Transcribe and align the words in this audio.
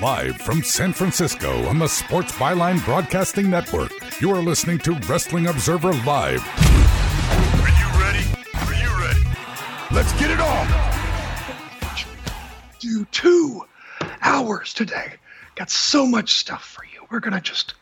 Live 0.00 0.36
from 0.36 0.62
San 0.62 0.92
Francisco 0.92 1.66
on 1.66 1.80
the 1.80 1.88
Sports 1.88 2.30
Byline 2.30 2.84
Broadcasting 2.84 3.50
Network, 3.50 3.90
you 4.20 4.30
are 4.30 4.40
listening 4.40 4.78
to 4.78 4.92
Wrestling 5.08 5.48
Observer 5.48 5.92
Live. 6.04 6.40
Are 7.60 7.68
you 7.68 8.00
ready? 8.00 8.24
Are 8.54 8.74
you 8.74 9.02
ready? 9.02 9.20
Let's 9.90 10.12
get 10.20 10.30
it 10.30 10.38
on! 10.38 10.68
Do 12.78 13.04
two 13.06 13.62
hours 14.20 14.72
today. 14.72 15.14
Got 15.56 15.68
so 15.68 16.06
much 16.06 16.34
stuff 16.34 16.64
for 16.64 16.84
you. 16.84 17.04
We're 17.10 17.18
going 17.18 17.34
to 17.34 17.40
just 17.40 17.74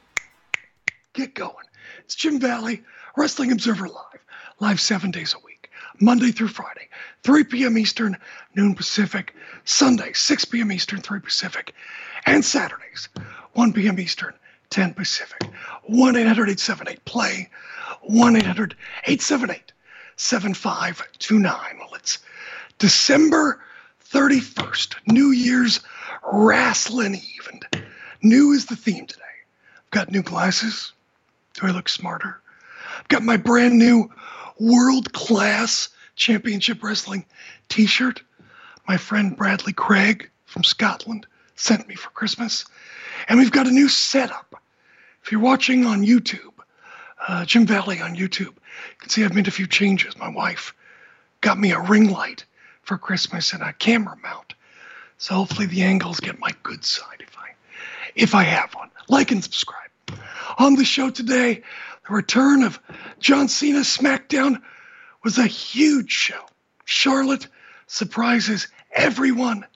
get 1.13 1.35
going. 1.35 1.67
It's 1.99 2.15
Jim 2.15 2.41
Valley, 2.41 2.83
Wrestling 3.19 3.53
Observer 3.53 3.89
Live, 3.89 4.25
live 4.59 4.81
seven 4.81 5.11
days 5.11 5.35
a 5.35 5.45
week, 5.45 5.71
Monday 6.01 6.31
through 6.31 6.49
Friday, 6.49 6.89
3 7.25 7.45
p.m. 7.45 7.77
Eastern, 7.77 8.17
noon 8.55 8.75
Pacific, 8.75 9.35
Sunday, 9.65 10.15
6 10.15 10.45
p.m. 10.47 10.73
Eastern, 10.73 11.03
3 11.03 11.21
Pacific, 11.21 11.75
and 12.27 12.45
Saturdays, 12.45 13.09
1 13.55 13.73
p.m. 13.73 13.99
Eastern, 13.99 14.35
10 14.71 14.95
Pacific. 14.95 15.39
1 15.85 16.17
800 16.17 16.43
878 16.51 17.05
play, 17.05 17.49
1 18.03 18.37
800 18.37 18.77
878 19.05 19.73
7529. 20.17 21.79
Well, 21.79 21.95
it's 21.95 22.19
December 22.79 23.63
31st, 24.11 24.97
New 25.07 25.31
Year's 25.31 25.81
Wrestling 26.31 27.15
Eve. 27.15 27.49
And 27.53 27.85
new 28.23 28.53
is 28.53 28.67
the 28.67 28.77
theme 28.77 29.07
today. 29.07 29.23
I've 29.77 29.91
got 29.91 30.11
new 30.11 30.23
glasses. 30.23 30.93
Do 31.55 31.67
I 31.67 31.71
look 31.71 31.89
smarter? 31.89 32.41
I've 32.99 33.09
got 33.09 33.23
my 33.23 33.37
brand 33.37 33.79
new 33.79 34.11
world 34.59 35.13
class 35.13 35.89
championship 36.17 36.83
wrestling 36.83 37.25
t 37.69 37.87
shirt. 37.87 38.23
My 38.89 38.97
friend 38.97 39.37
Bradley 39.37 39.73
Craig 39.73 40.31
from 40.45 40.65
Scotland 40.65 41.27
sent 41.57 41.89
me 41.89 41.95
for 41.95 42.11
Christmas. 42.11 42.65
And 43.29 43.39
we've 43.39 43.51
got 43.51 43.67
a 43.67 43.73
new 43.73 43.89
setup. 43.89 44.63
If 45.25 45.33
you're 45.33 45.41
watching 45.41 45.85
on 45.85 46.05
YouTube, 46.05 46.53
uh, 47.27 47.45
Jim 47.45 47.67
Valley 47.67 48.01
on 48.01 48.15
YouTube, 48.15 48.41
you 48.41 48.99
can 48.99 49.11
see 49.11 49.25
I've 49.25 49.35
made 49.35 49.49
a 49.49 49.53
few 49.53 49.67
changes. 49.67 50.17
My 50.17 50.29
wife 50.29 50.75
got 51.41 51.59
me 51.59 51.73
a 51.73 51.81
ring 51.81 52.11
light 52.11 52.45
for 52.83 52.97
Christmas 52.97 53.53
and 53.53 53.63
a 53.63 53.73
camera 53.73 54.17
mount. 54.23 54.55
So 55.19 55.35
hopefully 55.35 55.67
the 55.67 55.83
angles 55.83 56.21
get 56.21 56.39
my 56.39 56.51
good 56.63 56.85
side 56.85 57.21
if 57.21 57.37
I 57.39 57.49
if 58.15 58.35
I 58.35 58.43
have 58.45 58.73
one. 58.75 58.91
Like 59.09 59.33
and 59.33 59.43
subscribe. 59.43 59.91
On 60.59 60.77
the 60.77 60.85
show 60.85 61.11
today, 61.11 61.63
the 62.07 62.15
return 62.15 62.63
of 62.63 62.79
John 63.19 63.49
Cena 63.49 63.81
SmackDown 63.81 64.63
was 65.25 65.39
a 65.39 65.47
huge 65.47 66.13
show. 66.13 66.45
Charlotte 66.85 67.49
surprises 67.87 68.69
everyone. 68.93 69.67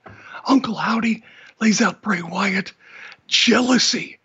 Uncle 0.47 0.75
Howdy 0.75 1.25
lays 1.61 1.81
out 1.81 2.03
Bray 2.03 2.23
Wyatt. 2.23 2.73
Jealousy 3.27 4.19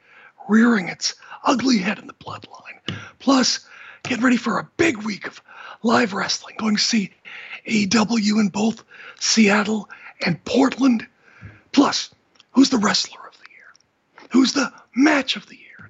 rearing 0.47 0.88
its 0.90 1.16
ugly 1.44 1.78
head 1.78 2.00
in 2.00 2.07
the 2.07 2.13
bloodline. 2.13 2.97
Plus, 3.19 3.68
get 4.03 4.22
ready 4.22 4.38
for 4.38 4.57
a 4.57 4.69
big 4.78 4.97
week 5.03 5.28
of 5.28 5.41
live 5.84 6.13
wrestling. 6.13 6.56
Going 6.57 6.75
to 6.75 6.81
see 6.81 7.12
AEW 7.68 8.40
in 8.40 8.50
both 8.50 8.84
Seattle 9.19 9.90
and 10.25 10.44
Portland. 10.45 11.07
Plus, 11.72 12.13
who's 12.51 12.69
the 12.69 12.78
wrestler 12.78 13.19
of 13.28 13.38
the 13.38 13.50
year? 13.51 14.28
Who's 14.31 14.53
the 14.53 14.72
match 14.95 15.35
of 15.35 15.47
the 15.47 15.57
year? 15.57 15.90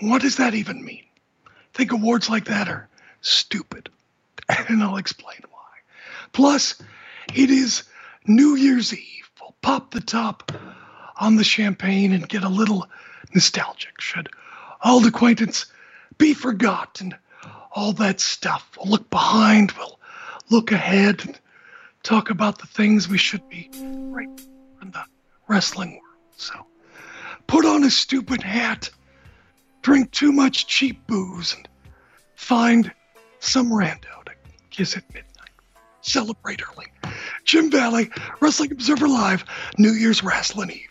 What 0.00 0.22
does 0.22 0.36
that 0.36 0.54
even 0.54 0.84
mean? 0.84 1.04
think 1.74 1.92
awards 1.92 2.30
like 2.30 2.46
that 2.46 2.68
are 2.68 2.88
stupid. 3.20 3.90
And 4.68 4.82
I'll 4.82 4.98
explain 4.98 5.40
why. 5.50 5.72
Plus, 6.32 6.74
it 7.34 7.50
is 7.50 7.84
New 8.26 8.56
Year's 8.56 8.92
Eve. 8.92 9.23
Pop 9.64 9.92
the 9.92 10.00
top 10.02 10.52
on 11.16 11.36
the 11.36 11.42
champagne 11.42 12.12
and 12.12 12.28
get 12.28 12.44
a 12.44 12.48
little 12.50 12.86
nostalgic. 13.32 13.98
Should 13.98 14.28
old 14.84 15.06
acquaintance 15.06 15.64
be 16.18 16.34
forgotten? 16.34 17.14
All 17.72 17.94
that 17.94 18.20
stuff. 18.20 18.68
We'll 18.76 18.90
look 18.90 19.08
behind, 19.08 19.72
we'll 19.72 19.98
look 20.50 20.70
ahead, 20.70 21.24
and 21.24 21.40
talk 22.02 22.28
about 22.28 22.58
the 22.58 22.66
things 22.66 23.08
we 23.08 23.16
should 23.16 23.48
be 23.48 23.70
right 24.12 24.28
in 24.82 24.90
the 24.90 25.04
wrestling 25.48 25.92
world. 25.92 26.34
So, 26.36 26.66
put 27.46 27.64
on 27.64 27.84
a 27.84 27.90
stupid 27.90 28.42
hat, 28.42 28.90
drink 29.80 30.10
too 30.10 30.30
much 30.30 30.66
cheap 30.66 31.06
booze, 31.06 31.54
and 31.54 31.66
find 32.34 32.92
some 33.38 33.70
rando 33.70 34.24
to 34.26 34.32
kiss 34.68 34.94
at 34.94 35.08
midnight. 35.08 35.48
Celebrate 36.02 36.60
early. 36.60 36.88
Jim 37.44 37.70
Valley, 37.70 38.10
Wrestling 38.40 38.72
Observer 38.72 39.08
Live, 39.08 39.44
New 39.78 39.92
Year's 39.92 40.22
Wrestling 40.22 40.70
Eve. 40.70 40.90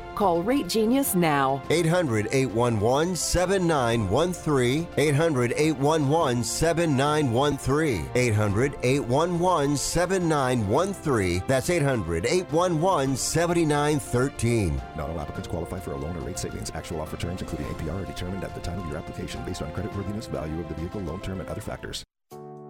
Call 0.21 0.43
Rate 0.43 0.67
Genius 0.67 1.15
now. 1.15 1.63
800 1.71 2.27
811 2.31 3.15
7913. 3.15 4.87
800 4.95 5.53
811 5.57 6.43
7913. 6.43 8.07
800 8.13 8.75
811 8.83 9.77
7913. 9.77 11.43
That's 11.47 11.71
800 11.71 12.27
811 12.27 13.15
7913. 13.15 14.81
Not 14.95 15.09
all 15.09 15.19
applicants 15.19 15.47
qualify 15.47 15.79
for 15.79 15.93
a 15.93 15.97
loan 15.97 16.15
or 16.15 16.19
rate 16.19 16.37
savings. 16.37 16.71
Actual 16.75 17.01
offer 17.01 17.17
terms, 17.17 17.41
including 17.41 17.65
APR, 17.69 18.03
are 18.03 18.05
determined 18.05 18.43
at 18.43 18.53
the 18.53 18.61
time 18.61 18.79
of 18.79 18.87
your 18.89 18.99
application 18.99 19.43
based 19.43 19.63
on 19.63 19.71
creditworthiness, 19.71 20.29
value 20.29 20.59
of 20.59 20.67
the 20.67 20.75
vehicle, 20.75 21.01
loan 21.01 21.21
term, 21.21 21.39
and 21.39 21.49
other 21.49 21.61
factors. 21.61 22.03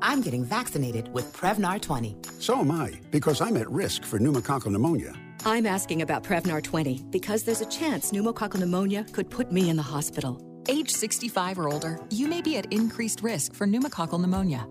I'm 0.01 0.21
getting 0.21 0.45
vaccinated 0.45 1.13
with 1.13 1.33
Prevnar 1.33 1.81
20. 1.81 2.15
So 2.39 2.61
am 2.61 2.71
I, 2.71 2.93
because 3.11 3.41
I'm 3.41 3.57
at 3.57 3.69
risk 3.69 4.05
for 4.05 4.19
pneumococcal 4.19 4.71
pneumonia. 4.71 5.13
I'm 5.43 5.65
asking 5.65 6.03
about 6.03 6.23
Prevnar 6.23 6.61
20 6.61 7.01
because 7.09 7.41
there's 7.41 7.61
a 7.61 7.65
chance 7.65 8.11
pneumococcal 8.11 8.59
pneumonia 8.59 9.05
could 9.11 9.27
put 9.27 9.51
me 9.51 9.69
in 9.69 9.75
the 9.75 9.81
hospital. 9.81 10.39
Age 10.69 10.91
65 10.91 11.57
or 11.57 11.67
older, 11.67 11.99
you 12.11 12.27
may 12.27 12.43
be 12.43 12.57
at 12.57 12.71
increased 12.71 13.23
risk 13.23 13.55
for 13.55 13.65
pneumococcal 13.65 14.21
pneumonia. 14.21 14.67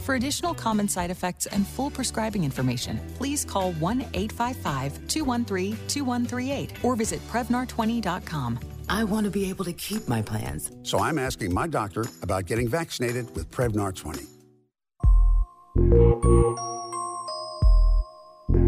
For 0.00 0.14
additional 0.14 0.54
common 0.54 0.88
side 0.88 1.10
effects 1.10 1.46
and 1.46 1.66
full 1.66 1.90
prescribing 1.90 2.44
information, 2.44 3.00
please 3.16 3.44
call 3.44 3.72
1 3.72 4.00
855 4.14 5.08
213 5.08 5.76
2138 5.88 6.84
or 6.84 6.96
visit 6.96 7.20
Prevnar20.com. 7.28 8.58
I 8.88 9.04
want 9.04 9.24
to 9.24 9.30
be 9.30 9.48
able 9.50 9.64
to 9.66 9.72
keep 9.72 10.08
my 10.08 10.22
plans. 10.22 10.70
So 10.82 10.98
I'm 10.98 11.18
asking 11.18 11.52
my 11.52 11.66
doctor 11.66 12.04
about 12.22 12.46
getting 12.46 12.68
vaccinated 12.68 13.34
with 13.36 13.50
Prevnar 13.50 13.94
20. 13.94 14.24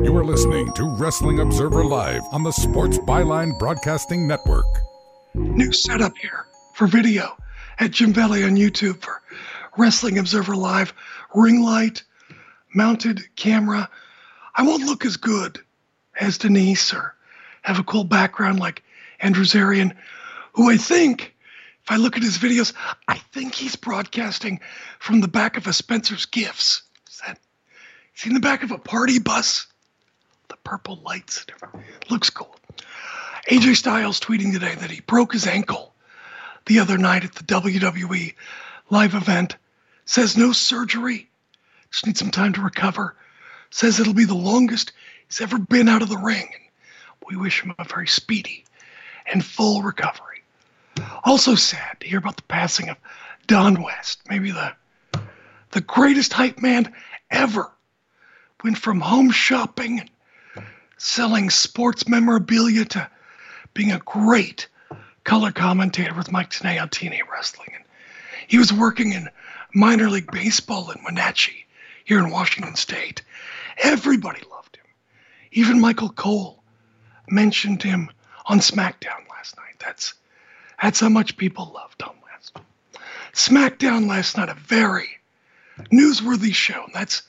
You 0.04 0.16
are 0.16 0.24
listening 0.24 0.72
to 0.74 0.84
Wrestling 0.84 1.40
Observer 1.40 1.84
Live 1.84 2.22
on 2.32 2.42
the 2.42 2.52
Sports 2.52 2.98
Byline 2.98 3.58
Broadcasting 3.58 4.26
Network. 4.26 4.66
New 5.34 5.72
setup 5.72 6.16
here 6.18 6.46
for 6.74 6.86
video 6.86 7.36
at 7.78 7.90
Jim 7.90 8.12
Valley 8.12 8.44
on 8.44 8.56
YouTube 8.56 9.00
for 9.00 9.19
Wrestling 9.76 10.18
Observer 10.18 10.56
Live. 10.56 10.92
Ring 11.34 11.62
light, 11.62 12.02
mounted 12.74 13.22
camera. 13.36 13.88
I 14.54 14.62
won't 14.62 14.84
look 14.84 15.04
as 15.04 15.16
good 15.16 15.60
as 16.18 16.38
Denise 16.38 16.92
or 16.92 17.14
have 17.62 17.78
a 17.78 17.84
cool 17.84 18.04
background 18.04 18.58
like 18.58 18.82
Andrew 19.20 19.44
Zarian, 19.44 19.94
who 20.52 20.70
I 20.70 20.76
think, 20.76 21.34
if 21.84 21.90
I 21.90 21.96
look 21.96 22.16
at 22.16 22.22
his 22.22 22.38
videos, 22.38 22.72
I 23.08 23.18
think 23.32 23.54
he's 23.54 23.76
broadcasting 23.76 24.60
from 24.98 25.20
the 25.20 25.28
back 25.28 25.56
of 25.56 25.66
a 25.66 25.72
Spencer's 25.72 26.26
Gifts. 26.26 26.82
Is 27.08 27.20
that 27.26 27.38
seen 28.14 28.34
the 28.34 28.40
back 28.40 28.62
of 28.62 28.70
a 28.70 28.78
party 28.78 29.18
bus? 29.18 29.66
The 30.48 30.56
purple 30.64 31.00
lights. 31.04 31.46
Looks 32.08 32.30
cool. 32.30 32.54
AJ 33.50 33.76
Styles 33.76 34.20
tweeting 34.20 34.52
today 34.52 34.74
that 34.74 34.90
he 34.90 35.00
broke 35.00 35.32
his 35.32 35.46
ankle 35.46 35.94
the 36.66 36.80
other 36.80 36.98
night 36.98 37.24
at 37.24 37.34
the 37.34 37.44
WWE 37.44 38.34
live 38.90 39.14
event. 39.14 39.56
Says 40.10 40.36
no 40.36 40.50
surgery. 40.50 41.30
Just 41.92 42.04
needs 42.04 42.18
some 42.18 42.32
time 42.32 42.52
to 42.54 42.60
recover. 42.60 43.14
Says 43.70 44.00
it'll 44.00 44.12
be 44.12 44.24
the 44.24 44.34
longest 44.34 44.90
he's 45.28 45.40
ever 45.40 45.56
been 45.56 45.88
out 45.88 46.02
of 46.02 46.08
the 46.08 46.18
ring. 46.18 46.48
We 47.28 47.36
wish 47.36 47.62
him 47.62 47.72
a 47.78 47.84
very 47.84 48.08
speedy 48.08 48.64
and 49.32 49.44
full 49.44 49.82
recovery. 49.82 50.42
Also 51.22 51.54
sad 51.54 51.98
to 52.00 52.08
hear 52.08 52.18
about 52.18 52.34
the 52.38 52.42
passing 52.42 52.88
of 52.88 52.96
Don 53.46 53.80
West, 53.84 54.22
maybe 54.28 54.50
the 54.50 54.74
the 55.70 55.80
greatest 55.80 56.32
hype 56.32 56.60
man 56.60 56.92
ever. 57.30 57.70
Went 58.64 58.78
from 58.78 58.98
home 58.98 59.30
shopping 59.30 60.00
and 60.00 60.66
selling 60.96 61.50
sports 61.50 62.08
memorabilia 62.08 62.84
to 62.84 63.08
being 63.74 63.92
a 63.92 64.00
great 64.00 64.66
color 65.22 65.52
commentator 65.52 66.14
with 66.14 66.32
Mike 66.32 66.50
Tenay 66.50 66.82
on 66.82 66.88
TNA 66.88 67.20
Wrestling. 67.30 67.70
And 67.76 67.84
he 68.48 68.58
was 68.58 68.72
working 68.72 69.12
in 69.12 69.28
minor 69.74 70.08
league 70.08 70.30
baseball 70.30 70.90
in 70.90 71.02
Wenatchee 71.04 71.66
here 72.04 72.18
in 72.18 72.30
Washington 72.30 72.74
State. 72.74 73.22
Everybody 73.78 74.42
loved 74.50 74.76
him. 74.76 74.86
Even 75.52 75.80
Michael 75.80 76.10
Cole 76.10 76.62
mentioned 77.28 77.82
him 77.82 78.10
on 78.46 78.58
SmackDown 78.58 79.28
last 79.30 79.56
night. 79.56 79.76
That's 79.78 80.14
that's 80.82 81.00
how 81.00 81.08
much 81.08 81.36
people 81.36 81.72
loved 81.74 81.98
Don 81.98 82.14
West. 82.32 82.56
SmackDown 83.32 84.08
last 84.08 84.36
night, 84.36 84.48
a 84.48 84.54
very 84.54 85.08
newsworthy 85.92 86.54
show. 86.54 86.84
And 86.84 86.94
that's 86.94 87.22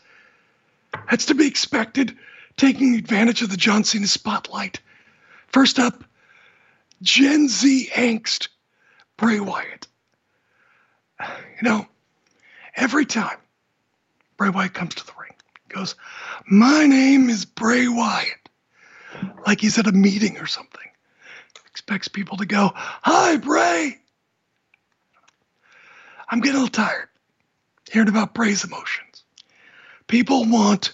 that's 1.10 1.26
to 1.28 1.36
be 1.36 1.48
expected, 1.48 2.18
taking 2.58 2.96
advantage 2.96 3.42
of 3.42 3.50
the 3.50 3.58
John 3.58 3.84
Cena 3.84 4.08
spotlight. 4.08 4.80
First 5.48 5.80
up, 5.80 6.04
Gen 7.02 7.48
Z 7.48 7.90
angst, 7.94 8.48
Bray 9.18 9.40
Wyatt. 9.40 9.88
You 11.62 11.70
know, 11.70 11.88
every 12.76 13.06
time 13.06 13.38
Bray 14.38 14.50
Wyatt 14.50 14.74
comes 14.74 14.96
to 14.96 15.06
the 15.06 15.14
ring, 15.20 15.34
he 15.68 15.74
goes, 15.74 15.96
My 16.48 16.86
name 16.86 17.30
is 17.30 17.46
Bray 17.46 17.88
Wyatt. 17.88 18.50
Like 19.46 19.62
he's 19.62 19.78
at 19.78 19.88
a 19.88 19.92
meeting 19.92 20.38
or 20.38 20.48
something. 20.48 20.80
Expects 21.68 22.08
people 22.08 22.38
to 22.38 22.46
go, 22.46 22.72
Hi, 22.76 23.38
Bray. 23.38 23.98
I'm 26.30 26.40
getting 26.40 26.58
a 26.58 26.64
little 26.64 26.84
tired 26.86 27.10
hearing 27.92 28.08
about 28.08 28.34
Bray's 28.34 28.64
emotions. 28.64 29.24
People 30.08 30.46
want 30.46 30.94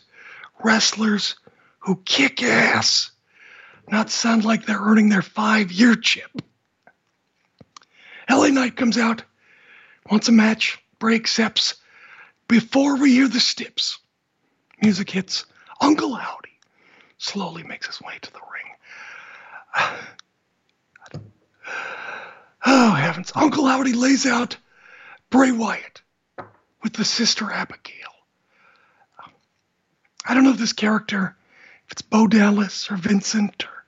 wrestlers 0.63 1.36
who 1.79 2.01
kick 2.05 2.41
ass, 2.41 3.12
not 3.88 4.10
sound 4.10 4.43
like 4.43 4.65
they're 4.65 4.79
earning 4.79 5.10
their 5.10 5.22
five 5.22 5.72
year 5.72 5.96
chip. 5.96 6.41
LA 8.29 8.48
Knight 8.48 8.75
comes 8.75 8.98
out, 8.98 9.24
wants 10.10 10.27
a 10.27 10.31
match, 10.31 10.79
Bray 10.99 11.15
accepts. 11.15 11.75
Before 12.47 12.95
we 12.97 13.11
hear 13.11 13.27
the 13.27 13.39
stips, 13.39 13.99
music 14.81 15.09
hits. 15.09 15.45
Uncle 15.81 16.15
Howdy 16.15 16.57
slowly 17.17 17.63
makes 17.63 17.87
his 17.87 18.01
way 18.01 18.17
to 18.21 18.31
the 18.31 18.39
ring. 18.39 19.93
Oh, 22.65 22.91
heavens. 22.91 23.31
Uncle 23.35 23.65
Howdy 23.65 23.93
lays 23.93 24.25
out 24.25 24.57
Bray 25.29 25.51
Wyatt 25.51 26.01
with 26.83 26.93
the 26.93 27.05
sister 27.05 27.51
Abigail. 27.51 27.93
I 30.25 30.33
don't 30.33 30.43
know 30.43 30.51
if 30.51 30.57
this 30.57 30.73
character, 30.73 31.37
if 31.85 31.93
it's 31.93 32.01
Bo 32.01 32.27
Dallas 32.27 32.91
or 32.91 32.97
Vincent 32.97 33.63
or 33.63 33.85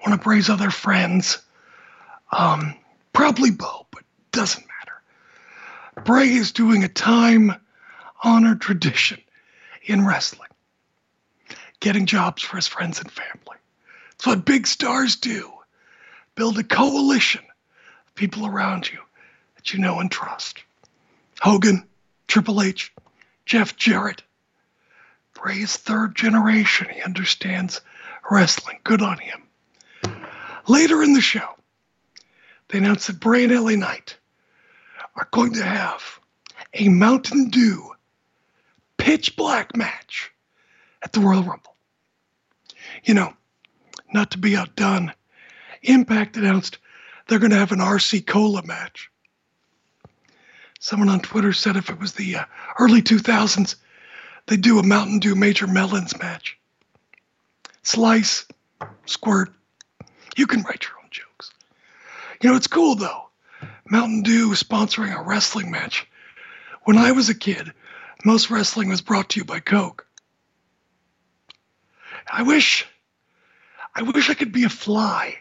one 0.00 0.12
of 0.12 0.22
Bray's 0.22 0.50
other 0.50 0.70
friends. 0.70 1.38
Um, 2.32 2.74
probably 3.12 3.50
Bo, 3.50 3.86
but 3.92 4.02
doesn't 4.32 4.62
matter. 4.62 4.71
Bray 6.04 6.30
is 6.30 6.50
doing 6.50 6.82
a 6.82 6.88
time 6.88 7.54
honored 8.24 8.60
tradition 8.60 9.20
in 9.84 10.04
wrestling, 10.04 10.48
getting 11.78 12.06
jobs 12.06 12.42
for 12.42 12.56
his 12.56 12.66
friends 12.66 13.00
and 13.00 13.10
family. 13.10 13.56
It's 14.12 14.26
what 14.26 14.44
big 14.44 14.66
stars 14.66 15.16
do 15.16 15.52
build 16.34 16.58
a 16.58 16.64
coalition 16.64 17.44
of 18.06 18.14
people 18.16 18.46
around 18.46 18.90
you 18.90 18.98
that 19.56 19.72
you 19.72 19.78
know 19.78 20.00
and 20.00 20.10
trust. 20.10 20.58
Hogan, 21.40 21.86
Triple 22.26 22.62
H, 22.62 22.92
Jeff 23.46 23.76
Jarrett, 23.76 24.22
Bray's 25.34 25.76
third 25.76 26.16
generation. 26.16 26.88
He 26.92 27.02
understands 27.02 27.80
wrestling. 28.28 28.78
Good 28.82 29.02
on 29.02 29.18
him. 29.18 29.42
Later 30.66 31.02
in 31.02 31.12
the 31.12 31.20
show, 31.20 31.48
they 32.68 32.78
announced 32.78 33.06
that 33.08 33.20
Bray 33.20 33.44
and 33.44 33.54
LA 33.54 33.72
Knight 33.72 34.16
are 35.16 35.28
going 35.30 35.52
to 35.54 35.64
have 35.64 36.20
a 36.74 36.88
Mountain 36.88 37.50
Dew 37.50 37.90
pitch 38.96 39.36
black 39.36 39.76
match 39.76 40.32
at 41.02 41.12
the 41.12 41.20
Royal 41.20 41.42
Rumble. 41.42 41.76
You 43.04 43.14
know, 43.14 43.34
not 44.12 44.30
to 44.32 44.38
be 44.38 44.56
outdone, 44.56 45.12
Impact 45.82 46.36
announced 46.36 46.78
they're 47.26 47.38
going 47.38 47.50
to 47.50 47.56
have 47.56 47.72
an 47.72 47.80
RC 47.80 48.26
Cola 48.26 48.64
match. 48.64 49.10
Someone 50.78 51.08
on 51.08 51.20
Twitter 51.20 51.52
said 51.52 51.76
if 51.76 51.90
it 51.90 51.98
was 51.98 52.12
the 52.12 52.36
uh, 52.36 52.44
early 52.78 53.02
2000s, 53.02 53.76
they'd 54.46 54.60
do 54.60 54.78
a 54.78 54.82
Mountain 54.82 55.20
Dew 55.20 55.34
Major 55.34 55.66
Melons 55.66 56.18
match. 56.18 56.58
Slice, 57.82 58.46
squirt. 59.06 59.52
You 60.36 60.46
can 60.46 60.62
write 60.62 60.84
your 60.84 60.98
own 61.02 61.08
jokes. 61.10 61.52
You 62.40 62.50
know, 62.50 62.56
it's 62.56 62.66
cool 62.66 62.94
though. 62.94 63.28
Mountain 63.92 64.22
Dew 64.22 64.52
sponsoring 64.52 65.14
a 65.14 65.22
wrestling 65.22 65.70
match. 65.70 66.06
When 66.84 66.96
I 66.96 67.12
was 67.12 67.28
a 67.28 67.34
kid, 67.34 67.74
most 68.24 68.50
wrestling 68.50 68.88
was 68.88 69.02
brought 69.02 69.28
to 69.28 69.40
you 69.40 69.44
by 69.44 69.60
Coke. 69.60 70.06
I 72.26 72.42
wish, 72.42 72.86
I 73.94 74.00
wish 74.00 74.30
I 74.30 74.34
could 74.34 74.50
be 74.50 74.64
a 74.64 74.70
fly 74.70 75.36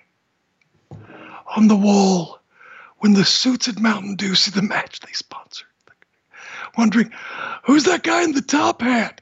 on 1.56 1.70
the 1.70 1.78
wall 1.78 2.42
when 2.98 3.14
the 3.14 3.24
suits 3.24 3.70
at 3.70 3.80
Mountain 3.80 4.18
Dew 4.18 4.36
see 4.36 4.52
the 4.52 4.62
match 4.62 5.00
they 5.00 5.14
sponsored. 5.14 5.68
Wondering, 6.78 7.14
who's 7.64 7.86
that 7.86 8.04
guy 8.04 8.24
in 8.24 8.34
the 8.34 8.42
top 8.42 8.82
hat? 8.82 9.22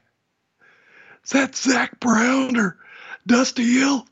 Is 1.22 1.30
that 1.30 1.54
Zac 1.54 2.00
Brown 2.00 2.56
or 2.56 2.78
Dusty 3.28 3.78
Hill? 3.78 4.08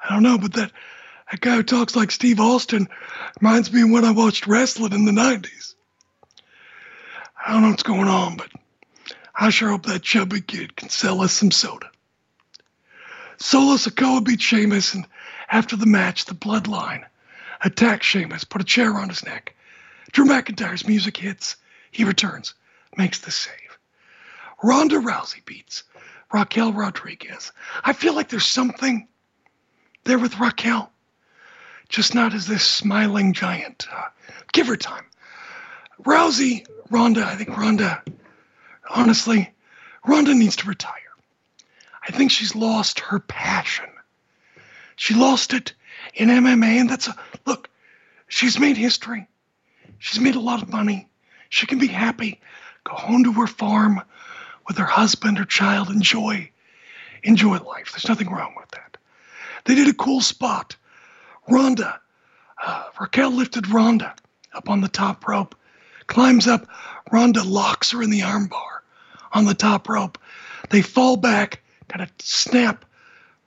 I 0.00 0.14
don't 0.14 0.22
know, 0.22 0.38
but 0.38 0.54
that, 0.54 0.72
that 1.34 1.40
guy 1.40 1.56
who 1.56 1.64
talks 1.64 1.96
like 1.96 2.12
Steve 2.12 2.38
Austin 2.38 2.86
reminds 3.40 3.72
me 3.72 3.82
of 3.82 3.90
when 3.90 4.04
I 4.04 4.12
watched 4.12 4.46
wrestling 4.46 4.92
in 4.92 5.04
the 5.04 5.10
90s. 5.10 5.74
I 7.44 7.52
don't 7.52 7.62
know 7.62 7.70
what's 7.70 7.82
going 7.82 8.06
on, 8.06 8.36
but 8.36 8.52
I 9.34 9.50
sure 9.50 9.70
hope 9.70 9.84
that 9.86 10.02
chubby 10.02 10.42
kid 10.42 10.76
can 10.76 10.90
sell 10.90 11.22
us 11.22 11.32
some 11.32 11.50
soda. 11.50 11.90
Solo 13.38 13.74
Sikoa 13.74 14.22
beat 14.24 14.40
Sheamus, 14.40 14.94
and 14.94 15.08
after 15.50 15.74
the 15.74 15.86
match, 15.86 16.26
the 16.26 16.36
Bloodline 16.36 17.02
attack 17.64 18.04
Sheamus, 18.04 18.44
put 18.44 18.62
a 18.62 18.64
chair 18.64 18.92
around 18.92 19.08
his 19.08 19.24
neck. 19.24 19.56
Drew 20.12 20.26
McIntyre's 20.26 20.86
music 20.86 21.16
hits. 21.16 21.56
He 21.90 22.04
returns, 22.04 22.54
makes 22.96 23.18
the 23.18 23.32
save. 23.32 23.76
Ronda 24.62 25.00
Rousey 25.00 25.44
beats 25.44 25.82
Raquel 26.32 26.72
Rodriguez. 26.72 27.50
I 27.82 27.92
feel 27.92 28.14
like 28.14 28.28
there's 28.28 28.46
something 28.46 29.08
there 30.04 30.20
with 30.20 30.38
Raquel, 30.38 30.92
just 31.94 32.12
not 32.12 32.34
as 32.34 32.48
this 32.48 32.64
smiling 32.64 33.32
giant. 33.32 33.86
Uh, 33.92 34.08
give 34.52 34.66
her 34.66 34.76
time. 34.76 35.04
Rousey, 36.02 36.66
Ronda, 36.90 37.24
I 37.24 37.36
think 37.36 37.56
Ronda, 37.56 38.02
honestly, 38.90 39.54
Ronda 40.04 40.34
needs 40.34 40.56
to 40.56 40.68
retire. 40.68 40.92
I 42.06 42.10
think 42.10 42.32
she's 42.32 42.56
lost 42.56 42.98
her 42.98 43.20
passion. 43.20 43.88
She 44.96 45.14
lost 45.14 45.54
it 45.54 45.72
in 46.14 46.30
MMA, 46.30 46.80
and 46.80 46.90
that's 46.90 47.06
a 47.06 47.16
look. 47.46 47.70
She's 48.26 48.58
made 48.58 48.76
history. 48.76 49.28
She's 50.00 50.20
made 50.20 50.34
a 50.34 50.40
lot 50.40 50.62
of 50.62 50.72
money. 50.72 51.08
She 51.48 51.66
can 51.68 51.78
be 51.78 51.86
happy. 51.86 52.40
Go 52.82 52.94
home 52.96 53.22
to 53.22 53.32
her 53.34 53.46
farm 53.46 54.02
with 54.66 54.78
her 54.78 54.84
husband, 54.84 55.38
or 55.38 55.44
child. 55.44 55.90
Enjoy, 55.90 56.50
enjoy 57.22 57.58
life. 57.58 57.92
There's 57.92 58.08
nothing 58.08 58.30
wrong 58.30 58.54
with 58.56 58.70
that. 58.72 58.96
They 59.64 59.76
did 59.76 59.86
a 59.86 59.94
cool 59.94 60.20
spot. 60.20 60.74
Ronda, 61.48 62.00
uh, 62.64 62.84
Raquel 62.98 63.30
lifted 63.30 63.68
Ronda 63.68 64.14
up 64.54 64.68
on 64.68 64.80
the 64.80 64.88
top 64.88 65.26
rope, 65.28 65.54
climbs 66.06 66.46
up. 66.46 66.66
Ronda 67.10 67.42
locks 67.42 67.90
her 67.90 68.02
in 68.02 68.10
the 68.10 68.20
armbar 68.20 68.80
on 69.32 69.44
the 69.44 69.54
top 69.54 69.88
rope. 69.88 70.18
They 70.70 70.82
fall 70.82 71.16
back, 71.16 71.60
kind 71.88 72.02
of 72.02 72.10
snap 72.18 72.84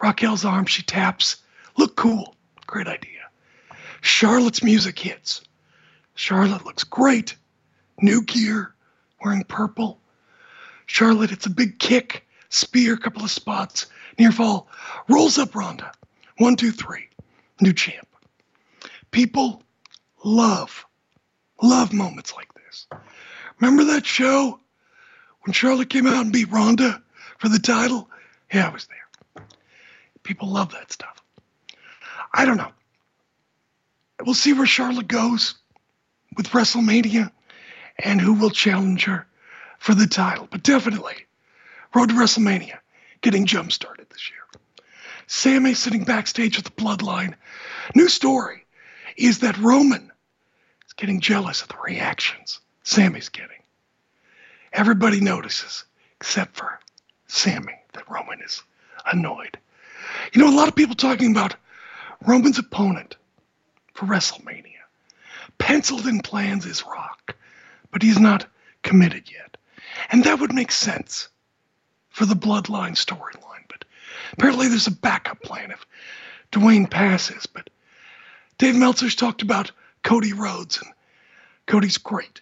Raquel's 0.01 0.45
arm. 0.45 0.65
She 0.65 0.83
taps. 0.83 1.37
Look 1.77 1.95
cool. 1.95 2.35
Great 2.67 2.87
idea. 2.87 3.11
Charlotte's 4.01 4.63
music 4.63 4.99
hits. 4.99 5.41
Charlotte 6.15 6.65
looks 6.65 6.83
great. 6.83 7.35
New 8.01 8.21
gear, 8.21 8.75
wearing 9.23 9.43
purple. 9.43 9.99
Charlotte 10.85 11.31
hits 11.31 11.45
a 11.45 11.49
big 11.49 11.79
kick, 11.79 12.25
spear, 12.49 12.95
couple 12.95 13.23
of 13.23 13.31
spots, 13.31 13.87
near 14.17 14.31
fall, 14.31 14.67
rolls 15.09 15.37
up 15.37 15.55
Ronda. 15.55 15.91
One, 16.37 16.55
two, 16.55 16.71
three. 16.71 17.07
New 17.61 17.73
champ. 17.73 18.07
People 19.11 19.63
love, 20.23 20.85
love 21.61 21.93
moments 21.93 22.33
like 22.35 22.53
this. 22.53 22.87
Remember 23.59 23.83
that 23.93 24.05
show 24.05 24.59
when 25.41 25.53
Charlotte 25.53 25.89
came 25.89 26.07
out 26.07 26.23
and 26.23 26.33
beat 26.33 26.51
Ronda 26.51 27.01
for 27.39 27.49
the 27.49 27.59
title? 27.59 28.09
Yeah, 28.53 28.67
I 28.67 28.73
was 28.73 28.87
there. 28.87 29.45
People 30.23 30.49
love 30.49 30.71
that 30.73 30.91
stuff. 30.91 31.21
I 32.33 32.45
don't 32.45 32.57
know. 32.57 32.71
We'll 34.23 34.35
see 34.35 34.53
where 34.53 34.65
Charlotte 34.65 35.07
goes 35.07 35.55
with 36.35 36.49
WrestleMania 36.49 37.31
and 37.99 38.19
who 38.19 38.33
will 38.33 38.49
challenge 38.49 39.05
her 39.05 39.25
for 39.79 39.93
the 39.95 40.07
title. 40.07 40.47
But 40.49 40.63
definitely, 40.63 41.15
Road 41.95 42.09
to 42.09 42.15
WrestleMania 42.15 42.77
getting 43.21 43.45
jump 43.45 43.71
started 43.71 44.07
this 44.09 44.29
year. 44.29 44.39
Sami 45.27 45.73
sitting 45.73 46.03
backstage 46.03 46.55
with 46.55 46.65
the 46.65 46.71
bloodline. 46.71 47.35
New 47.95 48.07
story 48.07 48.65
is 49.15 49.39
that 49.39 49.57
Roman 49.57 50.11
is 50.87 50.93
getting 50.93 51.19
jealous 51.19 51.61
of 51.61 51.67
the 51.67 51.77
reactions 51.83 52.59
Sami's 52.87 53.27
getting. 53.27 53.57
Everybody 54.71 55.19
notices, 55.19 55.83
except 56.15 56.55
for 56.55 56.79
Sami, 57.27 57.73
that 57.91 58.09
Roman 58.09 58.39
is 58.41 58.63
annoyed. 59.11 59.57
You 60.31 60.41
know, 60.41 60.49
a 60.49 60.55
lot 60.55 60.69
of 60.69 60.75
people 60.75 60.95
talking 60.95 61.31
about 61.31 61.57
Roman's 62.25 62.59
opponent 62.59 63.17
for 63.93 64.05
WrestleMania. 64.05 64.63
Penciled 65.57 66.07
in 66.07 66.21
plans 66.21 66.65
is 66.65 66.85
Rock, 66.85 67.35
but 67.91 68.01
he's 68.01 68.19
not 68.19 68.45
committed 68.83 69.29
yet. 69.29 69.57
And 70.09 70.23
that 70.23 70.39
would 70.39 70.53
make 70.53 70.71
sense 70.71 71.27
for 72.09 72.25
the 72.25 72.35
Bloodline 72.35 72.95
storyline. 72.95 73.46
Apparently 74.33 74.67
there's 74.67 74.87
a 74.87 74.91
backup 74.91 75.41
plan 75.41 75.71
if 75.71 75.85
Dwayne 76.51 76.89
passes. 76.89 77.45
But 77.45 77.69
Dave 78.57 78.75
Meltzer's 78.75 79.15
talked 79.15 79.41
about 79.41 79.71
Cody 80.03 80.33
Rhodes, 80.33 80.81
and 80.81 80.91
Cody's 81.65 81.97
great. 81.97 82.41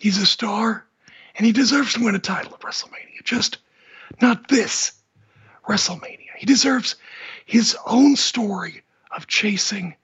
He's 0.00 0.18
a 0.18 0.26
star, 0.26 0.84
and 1.36 1.46
he 1.46 1.52
deserves 1.52 1.94
to 1.94 2.04
win 2.04 2.14
a 2.14 2.18
title 2.18 2.54
at 2.54 2.60
WrestleMania. 2.60 3.24
Just 3.24 3.58
not 4.20 4.48
this 4.48 4.92
WrestleMania. 5.66 6.18
He 6.36 6.46
deserves 6.46 6.96
his 7.46 7.76
own 7.86 8.16
story 8.16 8.82
of 9.10 9.26
chasing 9.26 9.94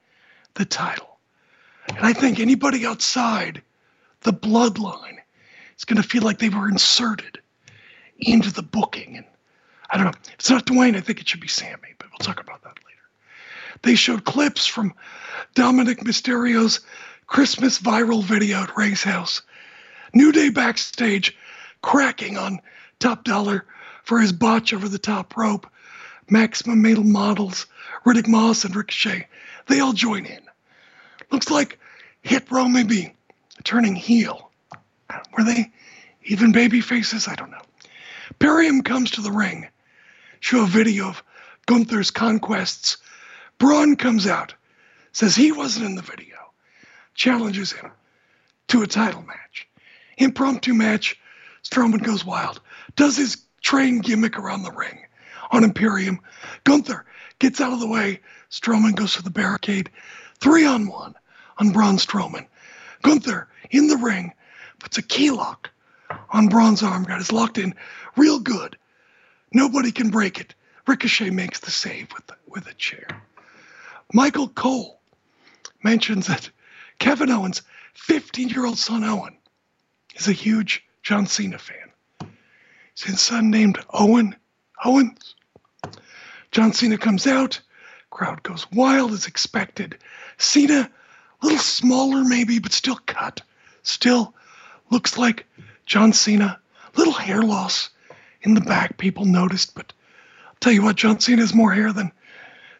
the 0.54 0.64
title. 0.64 1.18
And 1.88 2.04
I 2.04 2.12
think 2.12 2.38
anybody 2.38 2.86
outside 2.86 3.62
the 4.22 4.32
bloodline 4.32 5.18
is 5.76 5.84
going 5.84 6.00
to 6.02 6.08
feel 6.08 6.22
like 6.22 6.38
they 6.38 6.48
were 6.48 6.68
inserted 6.68 7.40
into 8.18 8.52
the 8.52 8.62
booking. 8.62 9.16
And 9.16 9.26
I 9.90 9.96
don't 9.96 10.06
know. 10.06 10.20
It's 10.34 10.50
not 10.50 10.66
Dwayne. 10.66 10.96
I 10.96 11.00
think 11.00 11.20
it 11.20 11.28
should 11.28 11.40
be 11.40 11.48
Sami, 11.48 11.94
but 11.98 12.08
we'll 12.10 12.24
talk 12.26 12.40
about 12.40 12.62
that 12.62 12.76
later. 12.84 13.78
They 13.82 13.94
showed 13.94 14.24
clips 14.24 14.66
from 14.66 14.94
Dominik 15.54 16.02
Mysterio's 16.02 16.80
Christmas 17.26 17.78
viral 17.78 18.22
video 18.22 18.62
at 18.62 18.76
Rey's 18.76 19.02
house. 19.02 19.42
New 20.14 20.32
Day 20.32 20.50
backstage, 20.50 21.36
cracking 21.82 22.36
on 22.36 22.60
Top 22.98 23.24
Dolla 23.24 23.62
for 24.04 24.18
his 24.20 24.32
botch 24.32 24.72
over 24.72 24.88
the 24.88 24.98
top 24.98 25.36
rope. 25.36 25.66
Maximum 26.30 26.82
Male 26.82 27.04
Models, 27.04 27.66
Riddick 28.04 28.28
Moss, 28.28 28.64
and 28.64 28.76
Ricochet, 28.76 29.26
they 29.66 29.80
all 29.80 29.94
join 29.94 30.26
in. 30.26 30.40
Looks 31.30 31.50
like 31.50 31.78
Hit 32.22 32.50
Row 32.50 32.68
may 32.68 32.82
be 32.82 33.14
turning 33.64 33.94
heel. 33.94 34.50
Were 35.36 35.44
they 35.44 35.70
even 36.24 36.52
baby 36.52 36.80
faces? 36.82 37.28
I 37.28 37.34
don't 37.34 37.50
know. 37.50 37.62
Perium 38.38 38.82
comes 38.82 39.10
to 39.12 39.22
the 39.22 39.32
ring, 39.32 39.68
show 40.40 40.64
a 40.64 40.66
video 40.66 41.08
of 41.08 41.22
Gunther's 41.66 42.10
conquests. 42.10 42.96
Braun 43.58 43.96
comes 43.96 44.26
out, 44.26 44.54
says 45.12 45.34
he 45.34 45.52
wasn't 45.52 45.86
in 45.86 45.94
the 45.94 46.02
video, 46.02 46.36
challenges 47.14 47.72
him 47.72 47.90
to 48.68 48.82
a 48.82 48.86
title 48.86 49.22
match. 49.22 49.68
Impromptu 50.16 50.74
match, 50.74 51.18
Strowman 51.62 52.02
goes 52.02 52.24
wild, 52.24 52.60
does 52.96 53.16
his 53.16 53.36
train 53.60 54.00
gimmick 54.00 54.38
around 54.38 54.62
the 54.62 54.72
ring 54.72 54.98
on 55.50 55.64
Imperium. 55.64 56.20
Gunther 56.64 57.04
gets 57.38 57.60
out 57.60 57.72
of 57.72 57.80
the 57.80 57.88
way. 57.88 58.20
Strowman 58.50 58.94
goes 58.94 59.14
for 59.14 59.22
the 59.22 59.30
barricade. 59.30 59.90
Three 60.40 60.66
on 60.66 60.88
one 60.88 61.14
on 61.58 61.70
Braun 61.70 61.96
Strowman. 61.96 62.46
Gunther 63.02 63.48
in 63.70 63.88
the 63.88 63.96
ring 63.96 64.32
puts 64.78 64.98
a 64.98 65.02
key 65.02 65.30
lock 65.30 65.70
on 66.30 66.48
Braun's 66.48 66.82
arm. 66.82 67.04
Got 67.04 67.18
his 67.18 67.32
locked 67.32 67.58
in 67.58 67.74
real 68.16 68.38
good. 68.38 68.76
Nobody 69.52 69.92
can 69.92 70.10
break 70.10 70.40
it. 70.40 70.54
Ricochet 70.86 71.30
makes 71.30 71.60
the 71.60 71.70
save 71.70 72.12
with 72.14 72.30
with 72.46 72.66
a 72.66 72.74
chair. 72.74 73.06
Michael 74.12 74.48
Cole 74.48 75.00
mentions 75.82 76.26
that 76.26 76.50
Kevin 76.98 77.30
Owens' 77.30 77.62
15 77.94 78.48
year 78.48 78.66
old 78.66 78.78
son 78.78 79.04
Owen 79.04 79.36
is 80.16 80.28
a 80.28 80.32
huge 80.32 80.84
John 81.02 81.26
Cena 81.26 81.58
fan. 81.58 82.30
His 82.98 83.20
son 83.20 83.50
named 83.50 83.78
Owen 83.90 84.34
Owens. 84.84 85.34
John 86.50 86.72
Cena 86.72 86.98
comes 86.98 87.26
out. 87.26 87.60
Crowd 88.10 88.42
goes 88.42 88.70
wild 88.72 89.12
as 89.12 89.26
expected. 89.26 89.98
Cena, 90.38 90.90
a 91.40 91.44
little 91.44 91.58
smaller 91.58 92.24
maybe, 92.24 92.58
but 92.58 92.72
still 92.72 92.98
cut. 93.06 93.42
Still 93.82 94.34
looks 94.90 95.16
like 95.16 95.46
John 95.86 96.12
Cena. 96.12 96.58
Little 96.96 97.12
hair 97.12 97.42
loss 97.42 97.90
in 98.42 98.54
the 98.54 98.60
back, 98.60 98.98
people 98.98 99.24
noticed, 99.24 99.74
but 99.74 99.92
I'll 100.46 100.54
tell 100.60 100.72
you 100.72 100.82
what, 100.82 100.96
John 100.96 101.20
Cena 101.20 101.42
has 101.42 101.54
more 101.54 101.72
hair 101.72 101.92
than 101.92 102.12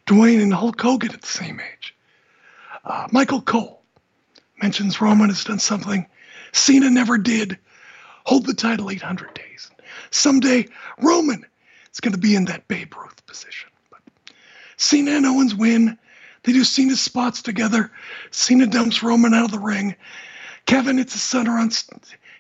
Dwayne 0.07 0.43
and 0.43 0.53
Hulk 0.53 0.81
Hogan 0.81 1.13
at 1.13 1.23
the 1.23 1.27
same 1.27 1.61
age. 1.61 1.95
Uh, 2.85 3.09
Michael 3.13 3.43
Cole 3.43 3.83
mentions 4.61 5.01
Roman 5.01 5.29
has 5.29 5.45
done 5.45 5.59
something 5.59 6.07
Cena 6.53 6.91
never 6.91 7.19
did 7.19 7.59
hold 8.25 8.47
the 8.47 8.55
title 8.55 8.91
800 8.91 9.35
days. 9.35 9.71
Someday, 10.11 10.67
Roman 11.01 11.45
is 11.93 12.01
going 12.01 12.13
to 12.13 12.19
be 12.19 12.35
in 12.35 12.47
that 12.47 12.69
Babe 12.69 12.95
Ruth 12.97 13.25
position. 13.27 13.71
But 13.91 14.01
Cena 14.77 15.13
and 15.13 15.27
Owens 15.27 15.55
win. 15.55 15.99
They 16.43 16.53
do 16.53 16.65
Cena 16.65 16.97
spots 16.97 17.43
together. 17.43 17.91
Cena 18.31 18.67
dumps 18.67 19.03
Roman 19.03 19.35
out 19.35 19.47
of 19.47 19.51
the 19.51 19.59
ring. 19.59 19.97
Kevin, 20.67 20.99
it's 20.99 21.15
the 21.15 21.19
stunner 21.19 21.59
on, 21.59 21.71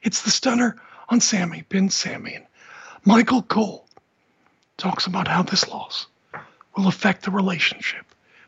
it's 0.02 0.22
the 0.22 0.30
stunner 0.30 0.76
on 1.08 1.20
Sami, 1.20 1.62
pins 1.62 1.94
Sami. 1.94 2.34
And 2.34 2.46
Michael 3.04 3.42
Cole 3.42 3.86
talks 4.76 5.06
about 5.06 5.28
how 5.28 5.42
this 5.42 5.68
loss 5.68 6.06
will 6.76 6.88
affect 6.88 7.24
the 7.24 7.30
relationship 7.30 8.04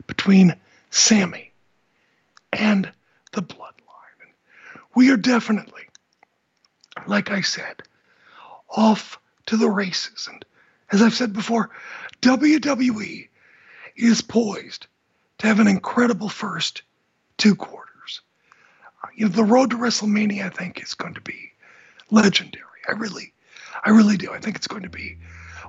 between 0.07 0.55
Sami 0.89 1.51
and 2.53 2.91
the 3.33 3.41
bloodline. 3.41 3.71
We 4.95 5.11
are 5.11 5.17
definitely, 5.17 5.83
like 7.07 7.31
I 7.31 7.41
said, 7.41 7.83
off 8.69 9.19
to 9.47 9.57
the 9.57 9.69
races. 9.69 10.27
And 10.31 10.43
as 10.91 11.01
I've 11.01 11.13
said 11.13 11.33
before, 11.33 11.69
WWE 12.21 13.27
is 13.95 14.21
poised 14.21 14.87
to 15.39 15.47
have 15.47 15.59
an 15.59 15.67
incredible 15.67 16.29
first 16.29 16.81
two 17.37 17.55
quarters. 17.55 18.21
Uh, 19.03 19.07
you 19.15 19.25
know, 19.25 19.31
the 19.31 19.43
road 19.43 19.71
to 19.71 19.77
WrestleMania, 19.77 20.45
I 20.45 20.49
think, 20.49 20.81
is 20.81 20.93
going 20.93 21.15
to 21.15 21.21
be 21.21 21.51
legendary. 22.09 22.65
I 22.87 22.93
really, 22.93 23.33
I 23.83 23.89
really 23.89 24.17
do. 24.17 24.31
I 24.31 24.39
think 24.39 24.55
it's 24.55 24.67
going 24.67 24.83
to 24.83 24.89
be 24.89 25.17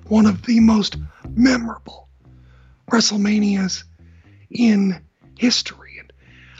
one 0.08 0.26
of 0.26 0.44
the 0.44 0.60
most 0.60 0.96
memorable 1.30 2.08
WrestleManias 2.90 3.84
in 4.50 5.02
history. 5.38 5.98
And 5.98 6.12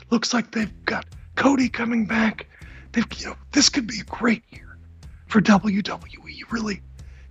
looks 0.09 0.33
like 0.33 0.51
they've 0.51 0.85
got 0.85 1.05
Cody 1.35 1.69
coming 1.69 2.05
back. 2.05 2.47
They've, 2.91 3.05
you 3.17 3.27
know, 3.27 3.35
this 3.51 3.69
could 3.69 3.87
be 3.87 3.99
a 3.99 4.05
great 4.05 4.43
year 4.51 4.77
for 5.27 5.41
WWE. 5.41 6.09
You 6.25 6.45
really 6.51 6.81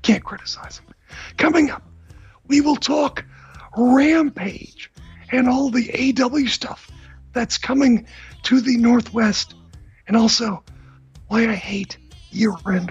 can't 0.02 0.24
criticize 0.24 0.78
them. 0.78 0.94
Coming 1.36 1.70
up, 1.70 1.82
we 2.46 2.60
will 2.60 2.76
talk 2.76 3.24
Rampage 3.76 4.90
and 5.30 5.48
all 5.48 5.70
the 5.70 5.88
AEW 5.88 6.48
stuff 6.48 6.90
that's 7.32 7.56
coming 7.56 8.06
to 8.42 8.60
the 8.60 8.76
Northwest, 8.76 9.54
and 10.06 10.16
also 10.16 10.62
why 11.28 11.48
I 11.48 11.54
hate 11.54 11.96
year-end. 12.30 12.90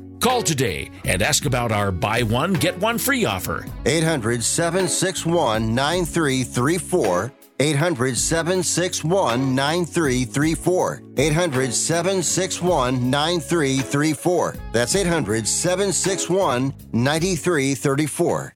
Call 0.21 0.43
today 0.43 0.91
and 1.05 1.23
ask 1.23 1.45
about 1.45 1.71
our 1.71 1.91
buy 1.91 2.21
one, 2.21 2.53
get 2.53 2.77
one 2.77 2.99
free 2.99 3.25
offer. 3.25 3.65
800 3.87 4.43
761 4.43 5.73
9334. 5.73 7.31
800 7.59 8.15
761 8.17 9.55
9334. 9.55 11.01
800 11.17 11.73
761 11.73 13.09
9334. 13.09 14.55
That's 14.71 14.95
800 14.95 15.47
761 15.47 16.73
9334. 16.93 18.55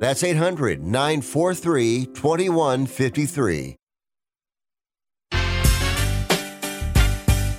That's 0.00 0.24
800 0.24 0.82
943 0.82 2.06
2153. 2.06 3.76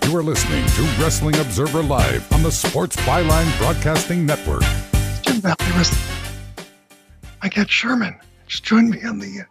You 0.06 0.18
are 0.18 0.24
listening 0.24 0.66
to 0.66 0.82
Wrestling 1.00 1.36
Observer 1.36 1.84
Live 1.84 2.34
on 2.34 2.42
the 2.42 2.52
Sports 2.52 2.96
Byline 2.98 3.56
Broadcasting 3.60 4.26
Network. 4.26 4.64
Jim 5.22 5.40
Valley 5.40 5.56
Wrestling. 5.60 6.02
I 7.44 7.50
got 7.50 7.70
Sherman. 7.70 8.20
Just 8.48 8.64
joined 8.64 8.90
me 8.90 9.04
on 9.04 9.20
the 9.20 9.42
uh, 9.42 9.44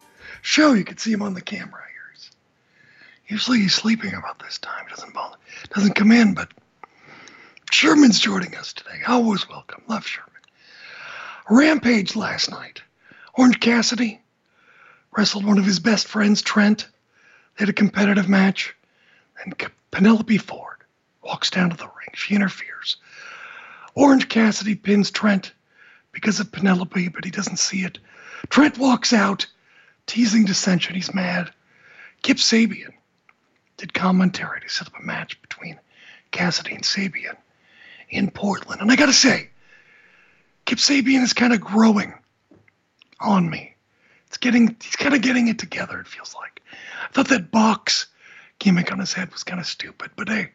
show. 0.43 0.73
You 0.73 0.85
can 0.85 0.99
see 0.99 1.13
him 1.13 1.23
on 1.23 1.35
the 1.35 1.41
camera 1.41 1.83
here. 1.93 2.13
He's, 2.13 2.31
usually 3.29 3.61
he's 3.61 3.75
sleeping 3.75 4.15
about 4.15 4.41
this 4.41 4.59
time. 4.59 4.87
Doesn't 4.91 5.15
bother. 5.15 5.37
Doesn't 5.73 5.95
come 5.95 6.11
in, 6.11 6.35
but 6.35 6.53
Sherman's 7.71 8.19
joining 8.19 8.57
us 8.57 8.73
today. 8.73 8.99
Always 9.07 9.49
welcome. 9.49 9.81
Love 9.87 10.05
Sherman. 10.05 10.30
Rampage 11.51 12.15
last 12.15 12.49
night. 12.49 12.81
Orange 13.35 13.59
Cassidy 13.59 14.21
wrestled 15.17 15.45
one 15.45 15.59
of 15.59 15.65
his 15.65 15.81
best 15.81 16.07
friends, 16.07 16.43
Trent. 16.43 16.87
They 17.57 17.63
had 17.63 17.69
a 17.69 17.73
competitive 17.73 18.29
match. 18.29 18.77
And 19.43 19.55
Penelope 19.91 20.39
Ford 20.39 20.77
walks 21.25 21.51
down 21.51 21.71
to 21.71 21.77
the 21.77 21.87
ring. 21.87 22.15
She 22.15 22.37
interferes. 22.37 22.99
Orange 23.97 24.29
Cassidy 24.29 24.77
pins 24.77 25.11
Trent 25.11 25.53
because 26.13 26.39
of 26.39 26.53
Penelope, 26.53 27.09
but 27.09 27.25
he 27.25 27.33
doesn't 27.33 27.59
see 27.59 27.83
it. 27.83 27.99
Trent 28.49 28.79
walks 28.79 29.13
out, 29.13 29.47
teasing 30.07 30.45
dissension. 30.45 30.95
He's 30.95 31.13
mad. 31.13 31.51
Kip 32.23 32.37
Sabian 32.37 32.93
did 33.77 33.93
commentary 33.93 34.61
to 34.61 34.69
set 34.69 34.87
up 34.87 35.01
a 35.01 35.03
match 35.03 35.43
between 35.43 35.81
Cassidy 36.31 36.77
and 36.77 36.85
Sabian 36.85 37.37
in 38.09 38.31
Portland. 38.31 38.81
And 38.81 38.93
I 38.93 38.95
got 38.95 39.07
to 39.07 39.13
say, 39.13 39.51
Kip 40.71 40.79
Sabian 40.79 41.25
is 41.25 41.33
kind 41.33 41.53
of 41.53 41.61
growing 41.61 42.15
on 43.19 43.51
me. 43.51 43.75
It's 44.29 44.37
getting, 44.37 44.77
he's 44.81 44.95
kind 44.95 45.17
of 45.17 45.21
getting 45.21 45.49
it 45.49 45.59
together, 45.59 45.99
it 45.99 46.07
feels 46.07 46.33
like. 46.37 46.63
I 47.03 47.13
thought 47.13 47.27
that 47.31 47.51
box 47.51 48.07
gimmick 48.61 48.93
on 48.93 49.01
his 49.01 49.13
head 49.13 49.33
was 49.33 49.43
kind 49.43 49.59
of 49.59 49.67
stupid, 49.67 50.13
but 50.15 50.29
hey, 50.29 50.51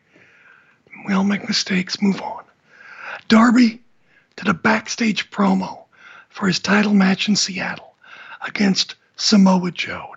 we 1.06 1.14
all 1.14 1.26
make 1.26 1.46
mistakes, 1.50 2.02
move 2.02 2.22
on. 2.22 2.46
Darby 3.28 3.84
did 4.38 4.48
a 4.48 4.54
backstage 4.54 5.32
promo 5.32 5.84
for 6.30 6.48
his 6.48 6.60
title 6.60 6.94
match 6.94 7.28
in 7.28 7.36
Seattle 7.36 7.94
against 8.48 8.96
Samoa 9.18 9.72
Joe. 9.72 10.16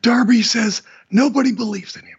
Darby 0.00 0.44
says 0.44 0.82
nobody 1.10 1.50
believes 1.50 1.96
in 1.96 2.04
him. 2.04 2.18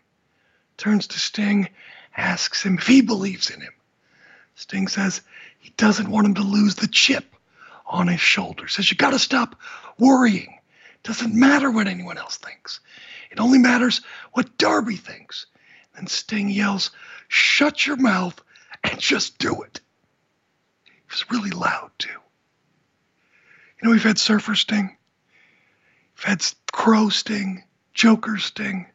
Turns 0.75 1.07
to 1.07 1.17
Sting, 1.17 1.69
asks 2.17 2.61
him 2.61 2.77
if 2.77 2.87
he 2.87 2.99
believes 2.99 3.49
in 3.49 3.61
him. 3.61 3.71
Sting 4.55 4.89
says 4.89 5.21
he 5.59 5.71
doesn't 5.77 6.09
want 6.09 6.25
him 6.25 6.33
to 6.35 6.41
lose 6.41 6.75
the 6.75 6.87
chip 6.87 7.35
on 7.85 8.07
his 8.07 8.19
shoulder. 8.19 8.67
Says 8.67 8.89
you 8.89 8.97
got 8.97 9.11
to 9.11 9.19
stop 9.19 9.55
worrying. 9.97 10.57
Doesn't 11.03 11.33
matter 11.33 11.69
what 11.69 11.87
anyone 11.87 12.17
else 12.17 12.37
thinks. 12.37 12.79
It 13.31 13.39
only 13.39 13.57
matters 13.59 14.01
what 14.33 14.57
Darby 14.57 14.95
thinks. 14.95 15.45
Then 15.95 16.07
Sting 16.07 16.49
yells, 16.49 16.91
"Shut 17.27 17.85
your 17.85 17.95
mouth 17.97 18.41
and 18.83 18.99
just 18.99 19.37
do 19.37 19.61
it." 19.61 19.79
He 20.85 20.91
was 21.09 21.29
really 21.29 21.51
loud 21.51 21.91
too. 21.97 22.09
You 22.09 23.87
know, 23.87 23.91
we've 23.91 24.03
had 24.03 24.19
Surfer 24.19 24.55
Sting, 24.55 24.97
we've 26.15 26.23
had 26.23 26.45
Crow 26.71 27.09
Sting, 27.09 27.63
Joker 27.93 28.37
Sting. 28.37 28.87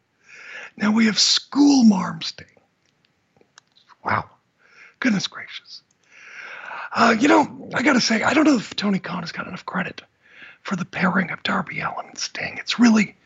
Now 0.77 0.91
we 0.91 1.05
have 1.05 1.17
School 1.17 1.83
Marm 1.83 2.21
Sting. 2.21 2.47
Wow. 4.03 4.29
Goodness 4.99 5.27
gracious. 5.27 5.81
Uh, 6.95 7.13
you 7.19 7.27
know, 7.27 7.69
I 7.73 7.83
got 7.83 7.93
to 7.93 8.01
say, 8.01 8.23
I 8.23 8.33
don't 8.33 8.45
know 8.45 8.55
if 8.55 8.73
Tony 8.73 8.99
Khan 8.99 9.19
has 9.19 9.33
got 9.33 9.47
enough 9.47 9.65
credit 9.65 10.01
for 10.61 10.77
the 10.77 10.85
pairing 10.85 11.29
of 11.29 11.43
Darby 11.43 11.81
Allin 11.81 12.07
and 12.07 12.17
Sting. 12.17 12.57
It's 12.57 12.79
really 12.79 13.17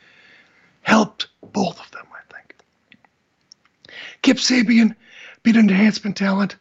helped 0.81 1.27
both 1.53 1.79
of 1.79 1.91
them, 1.91 2.07
I 2.11 2.33
think. 2.33 2.55
Kip 4.23 4.37
Sabian 4.37 4.95
beat 5.43 5.55
an 5.55 5.69
enhancement 5.69 6.17
talent, 6.17 6.55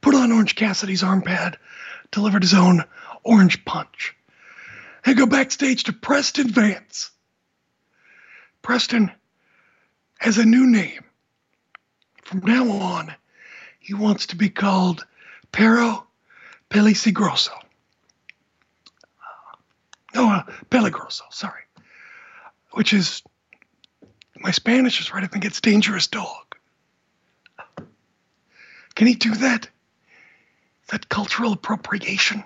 put 0.00 0.14
on 0.14 0.32
Orange 0.32 0.56
Cassidy's 0.56 1.02
arm 1.02 1.20
pad, 1.20 1.58
delivered 2.10 2.42
his 2.42 2.54
own 2.54 2.82
orange 3.24 3.62
punch. 3.66 4.16
And 5.04 5.18
go 5.18 5.26
backstage 5.26 5.84
to 5.84 5.92
Preston 5.92 6.48
Vance. 6.48 7.10
Preston 8.62 9.12
has 10.18 10.38
a 10.38 10.46
new 10.46 10.66
name. 10.66 11.04
From 12.22 12.40
now 12.40 12.70
on, 12.70 13.14
he 13.80 13.92
wants 13.92 14.28
to 14.28 14.36
be 14.36 14.48
called 14.48 15.04
Perro 15.52 16.06
Peligroso. 16.70 17.50
No, 20.14 20.30
uh, 20.30 20.42
Peligroso, 20.70 21.22
sorry. 21.30 21.62
Which 22.72 22.92
is, 22.92 23.22
my 24.38 24.50
Spanish 24.50 25.00
is 25.00 25.12
right, 25.12 25.24
I 25.24 25.26
think 25.26 25.44
it's 25.44 25.60
dangerous 25.60 26.06
dog. 26.06 26.56
Can 28.94 29.06
he 29.06 29.14
do 29.14 29.34
that? 29.34 29.68
that 30.88 31.08
cultural 31.08 31.52
appropriation? 31.52 32.44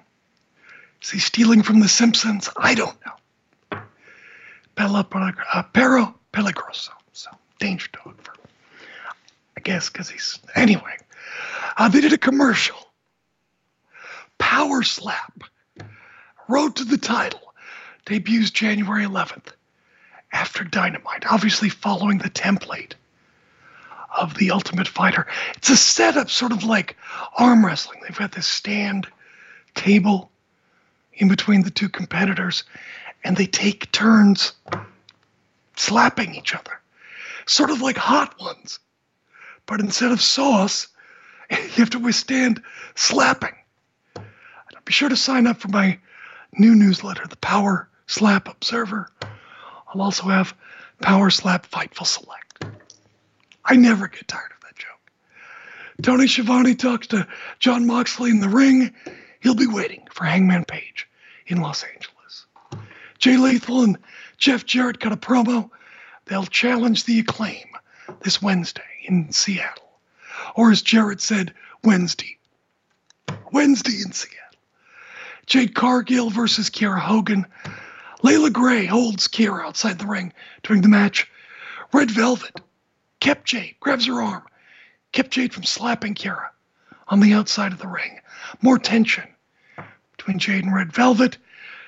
Is 1.02 1.10
he 1.10 1.18
stealing 1.18 1.62
from 1.62 1.80
The 1.80 1.88
Simpsons? 1.88 2.48
I 2.56 2.74
don't 2.74 2.96
know. 3.04 3.80
Bella, 4.74 5.06
uh, 5.52 5.62
Perro 5.64 6.14
Peligroso. 6.32 6.90
So, 7.12 7.30
danger 7.58 7.88
dog 7.92 8.16
for, 8.22 8.34
I 9.56 9.60
guess, 9.60 9.90
because 9.90 10.08
he's, 10.08 10.38
anyway. 10.54 10.96
Uh, 11.76 11.88
they 11.88 12.00
did 12.00 12.12
a 12.12 12.18
commercial. 12.18 12.76
Power 14.38 14.82
Slap. 14.82 15.44
Road 16.48 16.76
to 16.76 16.84
the 16.84 16.98
title. 16.98 17.52
Debuts 18.06 18.50
January 18.50 19.04
11th 19.04 19.52
after 20.32 20.64
Dynamite, 20.64 21.24
obviously 21.30 21.68
following 21.68 22.18
the 22.18 22.30
template 22.30 22.92
of 24.16 24.34
the 24.34 24.50
Ultimate 24.50 24.88
Fighter. 24.88 25.26
It's 25.56 25.70
a 25.70 25.76
setup 25.76 26.30
sort 26.30 26.52
of 26.52 26.64
like 26.64 26.96
arm 27.36 27.64
wrestling. 27.64 28.00
They've 28.02 28.16
got 28.16 28.32
this 28.32 28.46
stand 28.46 29.06
table 29.74 30.30
in 31.14 31.28
between 31.28 31.62
the 31.62 31.70
two 31.70 31.88
competitors, 31.88 32.64
and 33.24 33.36
they 33.36 33.46
take 33.46 33.90
turns 33.92 34.52
slapping 35.76 36.34
each 36.34 36.54
other, 36.54 36.80
sort 37.46 37.70
of 37.70 37.80
like 37.80 37.96
hot 37.96 38.40
ones. 38.40 38.78
But 39.66 39.80
instead 39.80 40.12
of 40.12 40.20
sauce, 40.20 40.88
you 41.50 41.56
have 41.76 41.90
to 41.90 41.98
withstand 41.98 42.62
slapping. 42.94 43.54
Be 44.88 44.94
sure 44.94 45.10
to 45.10 45.16
sign 45.16 45.46
up 45.46 45.58
for 45.58 45.68
my 45.68 45.98
new 46.56 46.74
newsletter, 46.74 47.26
the 47.26 47.36
Power 47.36 47.90
Slap 48.06 48.48
Observer. 48.48 49.10
I'll 49.86 50.00
also 50.00 50.22
have 50.28 50.54
Power 51.02 51.28
Slap 51.28 51.70
Fightful 51.70 52.06
Select. 52.06 52.64
I 53.66 53.76
never 53.76 54.08
get 54.08 54.26
tired 54.26 54.50
of 54.50 54.62
that 54.62 54.76
joke. 54.76 55.12
Tony 56.00 56.26
Schiavone 56.26 56.74
talks 56.74 57.06
to 57.08 57.28
Jon 57.58 57.86
Moxley 57.86 58.30
in 58.30 58.40
the 58.40 58.48
ring. 58.48 58.94
He'll 59.40 59.54
be 59.54 59.66
waiting 59.66 60.08
for 60.10 60.24
Hangman 60.24 60.64
Page 60.64 61.06
in 61.48 61.60
Los 61.60 61.82
Angeles. 61.82 62.46
Jay 63.18 63.36
Lethal 63.36 63.82
and 63.82 63.98
Jeff 64.38 64.64
Jarrett 64.64 65.00
got 65.00 65.12
a 65.12 65.18
promo. 65.18 65.68
They'll 66.24 66.46
challenge 66.46 67.04
the 67.04 67.20
acclaim 67.20 67.66
this 68.22 68.40
Wednesday 68.40 69.04
in 69.04 69.32
Seattle. 69.32 70.00
Or 70.54 70.70
as 70.70 70.80
Jarrett 70.80 71.20
said, 71.20 71.52
Wednesday. 71.84 72.38
Wednesday 73.52 74.00
in 74.02 74.12
Seattle. 74.12 74.47
Jade 75.48 75.74
Cargill 75.74 76.28
versus 76.28 76.68
Kiera 76.68 77.00
Hogan. 77.00 77.46
Leila 78.22 78.50
Grey 78.50 78.84
holds 78.84 79.28
Kiera 79.28 79.64
outside 79.64 79.98
the 79.98 80.06
ring 80.06 80.34
during 80.62 80.82
the 80.82 80.88
match. 80.88 81.26
Red 81.90 82.10
Velvet 82.10 82.60
kept 83.18 83.46
Jade, 83.46 83.76
grabs 83.80 84.04
her 84.06 84.20
arm, 84.20 84.42
kept 85.12 85.30
Jade 85.30 85.54
from 85.54 85.64
slapping 85.64 86.14
Kiera 86.14 86.50
on 87.08 87.20
the 87.20 87.32
outside 87.32 87.72
of 87.72 87.78
the 87.78 87.88
ring. 87.88 88.20
More 88.60 88.78
tension 88.78 89.24
between 90.18 90.38
Jade 90.38 90.64
and 90.64 90.74
Red 90.74 90.92
Velvet. 90.92 91.38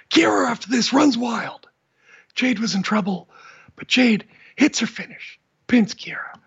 Kiera, 0.08 0.48
after 0.48 0.70
this, 0.70 0.94
runs 0.94 1.18
wild. 1.18 1.68
Jade 2.34 2.60
was 2.60 2.74
in 2.74 2.82
trouble, 2.82 3.28
but 3.76 3.88
Jade 3.88 4.24
hits 4.56 4.78
her 4.78 4.86
finish, 4.86 5.38
pins 5.66 5.92
Kiera. 5.92 6.38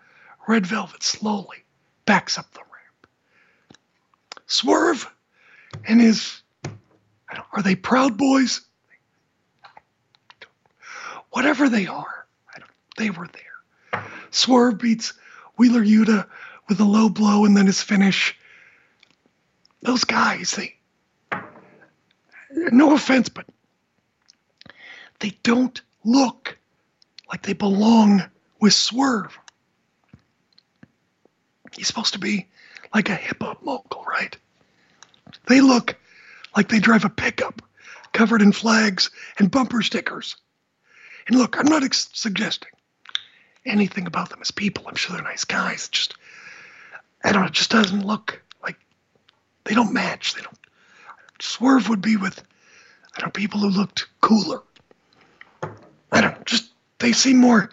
Red 0.48 0.66
Velvet 0.66 1.04
slowly 1.04 1.64
backs 2.06 2.38
up 2.38 2.50
the 2.54 2.58
ramp. 2.58 3.06
Swerve 4.46 5.08
and 5.86 6.00
his 6.00 6.42
are 7.52 7.62
they 7.62 7.74
Proud 7.74 8.16
Boys? 8.16 8.60
Whatever 11.30 11.68
they 11.68 11.86
are, 11.86 12.26
they 12.96 13.10
were 13.10 13.28
there. 13.28 14.04
Swerve 14.30 14.78
beats 14.78 15.12
Wheeler 15.56 15.82
Yuta 15.82 16.26
with 16.68 16.80
a 16.80 16.84
low 16.84 17.08
blow 17.08 17.44
and 17.44 17.56
then 17.56 17.66
his 17.66 17.82
finish. 17.82 18.36
Those 19.82 20.04
guys, 20.04 20.52
they, 20.52 20.76
no 22.52 22.94
offense, 22.94 23.28
but 23.28 23.46
they 25.20 25.36
don't 25.42 25.80
look 26.04 26.56
like 27.30 27.42
they 27.42 27.52
belong 27.52 28.22
with 28.60 28.72
Swerve. 28.74 29.38
he's 31.72 31.86
supposed 31.86 32.14
to 32.14 32.18
be 32.18 32.48
like 32.94 33.08
a 33.08 33.14
hip 33.14 33.42
hop 33.42 33.62
mogul, 33.62 34.04
right? 34.04 34.36
They 35.46 35.60
look 35.60 35.96
like 36.56 36.68
they 36.68 36.78
drive 36.78 37.04
a 37.04 37.10
pickup 37.10 37.62
covered 38.12 38.42
in 38.42 38.52
flags 38.52 39.10
and 39.38 39.50
bumper 39.50 39.82
stickers. 39.82 40.36
And 41.26 41.36
look, 41.38 41.58
I'm 41.58 41.66
not 41.66 41.82
ex- 41.82 42.10
suggesting 42.12 42.70
anything 43.66 44.06
about 44.06 44.30
them 44.30 44.40
as 44.40 44.50
people. 44.50 44.84
I'm 44.86 44.94
sure 44.94 45.16
they're 45.16 45.24
nice 45.24 45.44
guys. 45.44 45.88
Just, 45.88 46.14
I 47.22 47.32
don't 47.32 47.42
know, 47.42 47.48
it 47.48 47.52
just 47.52 47.70
doesn't 47.70 48.06
look 48.06 48.42
like 48.62 48.76
they 49.64 49.74
don't 49.74 49.92
match. 49.92 50.34
They 50.34 50.42
don't. 50.42 50.58
Swerve 51.40 51.88
would 51.88 52.00
be 52.00 52.16
with, 52.16 52.42
I 53.16 53.20
don't 53.20 53.28
know, 53.28 53.32
people 53.32 53.60
who 53.60 53.68
looked 53.70 54.06
cooler. 54.20 54.62
I 56.12 56.20
don't 56.20 56.32
know, 56.32 56.42
just, 56.44 56.70
they 56.98 57.12
seem 57.12 57.38
more 57.38 57.70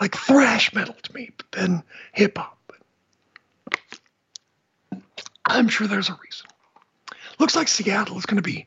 like 0.00 0.16
thrash 0.16 0.72
metal 0.72 0.96
to 1.02 1.14
me 1.14 1.30
than 1.52 1.82
hip 2.12 2.38
hop. 2.38 2.58
I'm 5.46 5.68
sure 5.68 5.86
there's 5.86 6.08
a 6.08 6.18
reason. 6.24 6.46
Looks 7.44 7.56
like 7.56 7.68
Seattle 7.68 8.16
is 8.16 8.24
going 8.24 8.42
to 8.42 8.42
be 8.42 8.66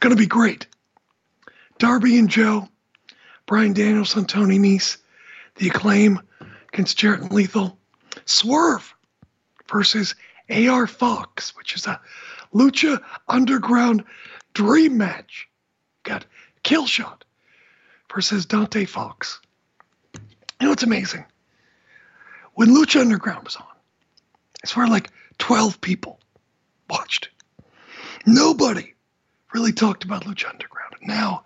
going 0.00 0.10
to 0.10 0.20
be 0.20 0.26
great. 0.26 0.66
Darby 1.78 2.18
and 2.18 2.28
Joe, 2.28 2.68
Bryan 3.46 3.72
Danielson, 3.72 4.26
Tony 4.26 4.58
Nese, 4.58 4.98
The 5.54 5.68
Acclaim 5.68 6.20
against 6.74 6.98
Jarrett 6.98 7.22
and 7.22 7.32
Lethal, 7.32 7.78
Swerve 8.26 8.94
versus 9.66 10.14
AR 10.50 10.86
Fox, 10.86 11.56
which 11.56 11.74
is 11.74 11.86
a 11.86 11.98
Lucha 12.52 13.02
Underground 13.28 14.04
dream 14.52 14.98
match. 14.98 15.48
Got 16.02 16.26
Killshot 16.64 17.22
versus 18.14 18.44
Dante 18.44 18.84
Fox. 18.84 19.40
You 20.12 20.20
know 20.60 20.68
what's 20.68 20.82
amazing? 20.82 21.24
When 22.52 22.76
Lucha 22.76 23.00
Underground 23.00 23.44
was 23.44 23.56
on, 23.56 23.64
it's 24.62 24.76
where 24.76 24.86
like 24.86 25.08
12 25.38 25.80
people 25.80 26.20
watched. 26.90 27.30
Nobody 28.26 28.94
really 29.52 29.72
talked 29.72 30.04
about 30.04 30.24
Lucha 30.24 30.48
Underground. 30.48 30.94
Now, 31.02 31.44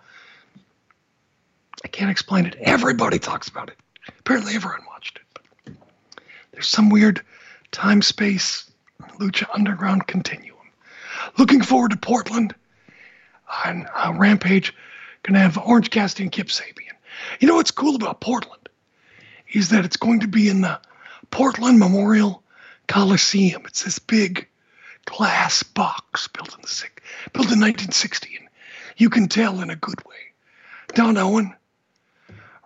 I 1.83 1.87
can't 1.87 2.11
explain 2.11 2.45
it. 2.45 2.55
Everybody 2.59 3.19
talks 3.19 3.47
about 3.47 3.69
it. 3.69 3.77
Apparently, 4.19 4.55
everyone 4.55 4.85
watched 4.87 5.17
it. 5.17 5.23
But 5.33 5.73
there's 6.51 6.67
some 6.67 6.89
weird 6.89 7.21
time 7.71 8.01
space 8.01 8.69
Lucha 9.19 9.47
Underground 9.53 10.07
continuum. 10.07 10.57
Looking 11.37 11.61
forward 11.61 11.91
to 11.91 11.97
Portland 11.97 12.53
on 13.65 13.87
uh, 13.95 14.13
Rampage. 14.15 14.73
Gonna 15.23 15.39
have 15.39 15.57
Orange 15.57 15.89
Cassidy 15.89 16.23
and 16.23 16.31
Kip 16.31 16.47
Sabian. 16.47 16.95
You 17.39 17.47
know 17.47 17.55
what's 17.55 17.71
cool 17.71 17.95
about 17.95 18.21
Portland 18.21 18.69
is 19.51 19.69
that 19.69 19.85
it's 19.85 19.97
going 19.97 20.21
to 20.21 20.27
be 20.27 20.49
in 20.49 20.61
the 20.61 20.79
Portland 21.31 21.79
Memorial 21.79 22.43
Coliseum. 22.87 23.63
It's 23.65 23.83
this 23.83 23.99
big 23.99 24.47
glass 25.07 25.63
box 25.63 26.27
built 26.27 26.53
in 26.53 26.61
the 26.61 26.89
built 27.33 27.51
in 27.51 27.59
1960, 27.59 28.37
and 28.39 28.47
you 28.97 29.09
can 29.09 29.27
tell 29.27 29.61
in 29.61 29.69
a 29.69 29.75
good 29.75 30.05
way. 30.05 30.15
Don 30.93 31.17
Owen 31.17 31.55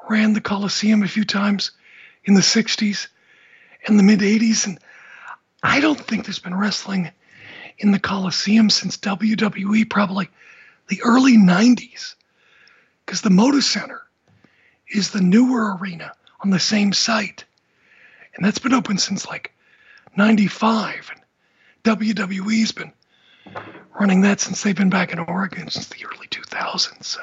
ran 0.10 0.34
the 0.34 0.42
Coliseum 0.42 1.04
a 1.04 1.08
few 1.08 1.24
times 1.24 1.72
in 2.26 2.34
the 2.34 2.42
60s 2.42 3.08
and 3.88 3.98
the 3.98 4.04
mid 4.04 4.20
80s, 4.20 4.66
and 4.66 4.80
I 5.64 5.80
don't 5.80 6.00
think 6.00 6.26
there's 6.26 6.40
been 6.40 6.58
wrestling 6.58 7.12
in 7.78 7.92
the 7.92 8.00
Coliseum 8.00 8.70
since 8.70 8.98
WWE, 8.98 9.90
probably 9.90 10.28
the 10.90 11.02
early 11.04 11.38
90s, 11.38 12.16
because 13.06 13.22
the 13.22 13.30
Moda 13.30 13.62
Center 13.62 14.02
is 14.90 15.12
the 15.12 15.22
newer 15.22 15.78
arena 15.78 16.12
on 16.42 16.50
the 16.50 16.60
same 16.60 16.92
site, 16.92 17.46
and 18.36 18.44
that's 18.44 18.60
been 18.60 18.74
open 18.74 18.98
since 18.98 19.28
like 19.28 19.54
95, 20.18 21.12
and 21.12 21.21
WWE's 21.84 22.72
been 22.72 22.92
running 24.00 24.22
that 24.22 24.40
since 24.40 24.62
they've 24.62 24.76
been 24.76 24.90
back 24.90 25.12
in 25.12 25.20
Oregon 25.20 25.70
since 25.70 25.88
the 25.88 26.06
early 26.06 26.28
2000s. 26.28 27.04
So 27.04 27.22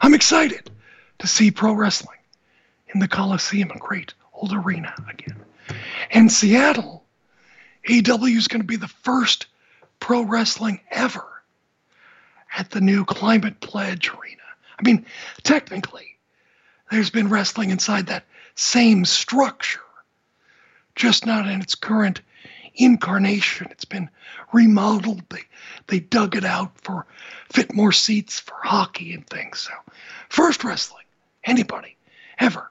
I'm 0.00 0.14
excited 0.14 0.70
to 1.18 1.26
see 1.26 1.50
pro 1.50 1.72
wrestling 1.72 2.18
in 2.92 3.00
the 3.00 3.08
Coliseum, 3.08 3.70
a 3.70 3.78
great 3.78 4.14
old 4.34 4.52
arena 4.52 4.94
again. 5.08 5.36
And 6.10 6.30
Seattle, 6.30 7.04
AEW 7.88 8.36
is 8.36 8.48
going 8.48 8.60
to 8.60 8.66
be 8.66 8.76
the 8.76 8.88
first 8.88 9.46
pro 10.00 10.22
wrestling 10.22 10.80
ever 10.90 11.24
at 12.56 12.70
the 12.70 12.80
new 12.80 13.04
Climate 13.04 13.60
Pledge 13.60 14.10
Arena. 14.10 14.42
I 14.78 14.82
mean, 14.82 15.06
technically, 15.42 16.18
there's 16.90 17.10
been 17.10 17.30
wrestling 17.30 17.70
inside 17.70 18.06
that 18.06 18.24
same 18.54 19.04
structure, 19.04 19.80
just 20.94 21.24
not 21.24 21.48
in 21.48 21.62
its 21.62 21.74
current 21.74 22.20
incarnation. 22.74 23.68
It's 23.70 23.84
been 23.84 24.08
remodeled. 24.52 25.22
They 25.28 25.42
they 25.86 26.00
dug 26.00 26.36
it 26.36 26.44
out 26.44 26.80
for 26.80 27.06
fit 27.50 27.74
more 27.74 27.92
seats 27.92 28.40
for 28.40 28.56
hockey 28.62 29.14
and 29.14 29.26
things. 29.26 29.60
So 29.60 29.72
first 30.28 30.64
wrestling, 30.64 31.04
anybody, 31.44 31.96
ever 32.38 32.70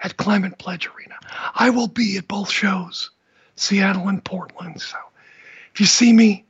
at 0.00 0.16
Climate 0.16 0.58
Pledge 0.58 0.88
Arena. 0.88 1.16
I 1.54 1.70
will 1.70 1.88
be 1.88 2.16
at 2.18 2.28
both 2.28 2.50
shows, 2.50 3.10
Seattle 3.56 4.08
and 4.08 4.22
Portland. 4.22 4.80
So 4.80 4.98
if 5.72 5.80
you 5.80 5.86
see 5.86 6.12
me, 6.12 6.44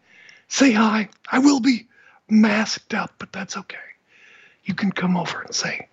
say 0.48 0.72
hi. 0.72 1.08
I 1.30 1.38
will 1.38 1.60
be 1.60 1.86
masked 2.28 2.94
up, 2.94 3.12
but 3.18 3.32
that's 3.32 3.56
okay. 3.56 3.78
You 4.64 4.74
can 4.74 4.90
come 4.90 5.16
over 5.16 5.42
and 5.42 5.54
say 5.54 5.88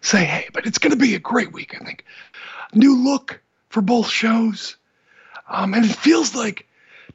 say 0.00 0.24
hey. 0.24 0.48
But 0.52 0.66
it's 0.66 0.78
gonna 0.78 0.96
be 0.96 1.14
a 1.14 1.20
great 1.20 1.52
week, 1.52 1.74
I 1.78 1.84
think. 1.84 2.04
New 2.74 2.96
look 2.96 3.40
for 3.68 3.82
both 3.82 4.08
shows. 4.08 4.76
Um, 5.48 5.74
and 5.74 5.84
it 5.84 5.94
feels 5.94 6.34
like 6.34 6.66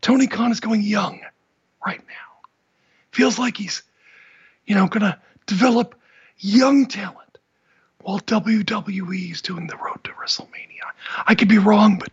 Tony 0.01 0.27
Khan 0.27 0.51
is 0.51 0.59
going 0.59 0.81
young 0.81 1.21
right 1.85 2.01
now. 2.07 2.49
Feels 3.11 3.37
like 3.37 3.57
he's, 3.57 3.83
you 4.65 4.75
know, 4.75 4.87
going 4.87 5.01
to 5.01 5.19
develop 5.47 5.95
young 6.37 6.85
talent 6.85 7.37
while 8.01 8.19
WWE 8.19 9.31
is 9.31 9.41
doing 9.41 9.67
the 9.67 9.77
road 9.77 10.03
to 10.03 10.11
WrestleMania. 10.11 10.87
I 11.25 11.35
could 11.35 11.49
be 11.49 11.57
wrong, 11.57 11.97
but 11.97 12.09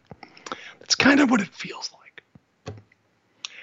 that's 0.81 0.95
kind 0.95 1.21
of 1.21 1.31
what 1.31 1.41
it 1.41 1.49
feels 1.49 1.91
like. 1.93 2.25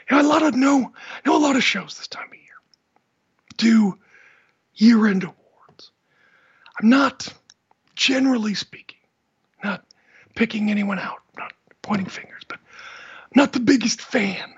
You 0.10 0.18
know, 0.18 0.22
a 0.22 0.28
lot 0.28 0.44
of 0.44 0.56
know 0.56 0.92
know 1.26 1.38
a 1.38 1.40
lot 1.40 1.56
of 1.56 1.64
shows 1.64 1.98
this 1.98 2.08
time 2.08 2.28
of 2.28 2.36
year 2.36 2.42
do 3.58 3.98
year-end 4.76 5.24
awards. 5.24 5.92
I'm 6.80 6.90
not, 6.90 7.28
generally 7.96 8.54
speaking, 8.54 9.00
not 9.64 9.84
picking 10.36 10.70
anyone 10.70 11.00
out, 11.00 11.20
pointing 11.86 12.08
fingers, 12.08 12.44
but 12.48 12.58
I'm 12.58 13.36
not 13.36 13.54
the 13.54 13.60
biggest 13.60 14.02
fan 14.02 14.56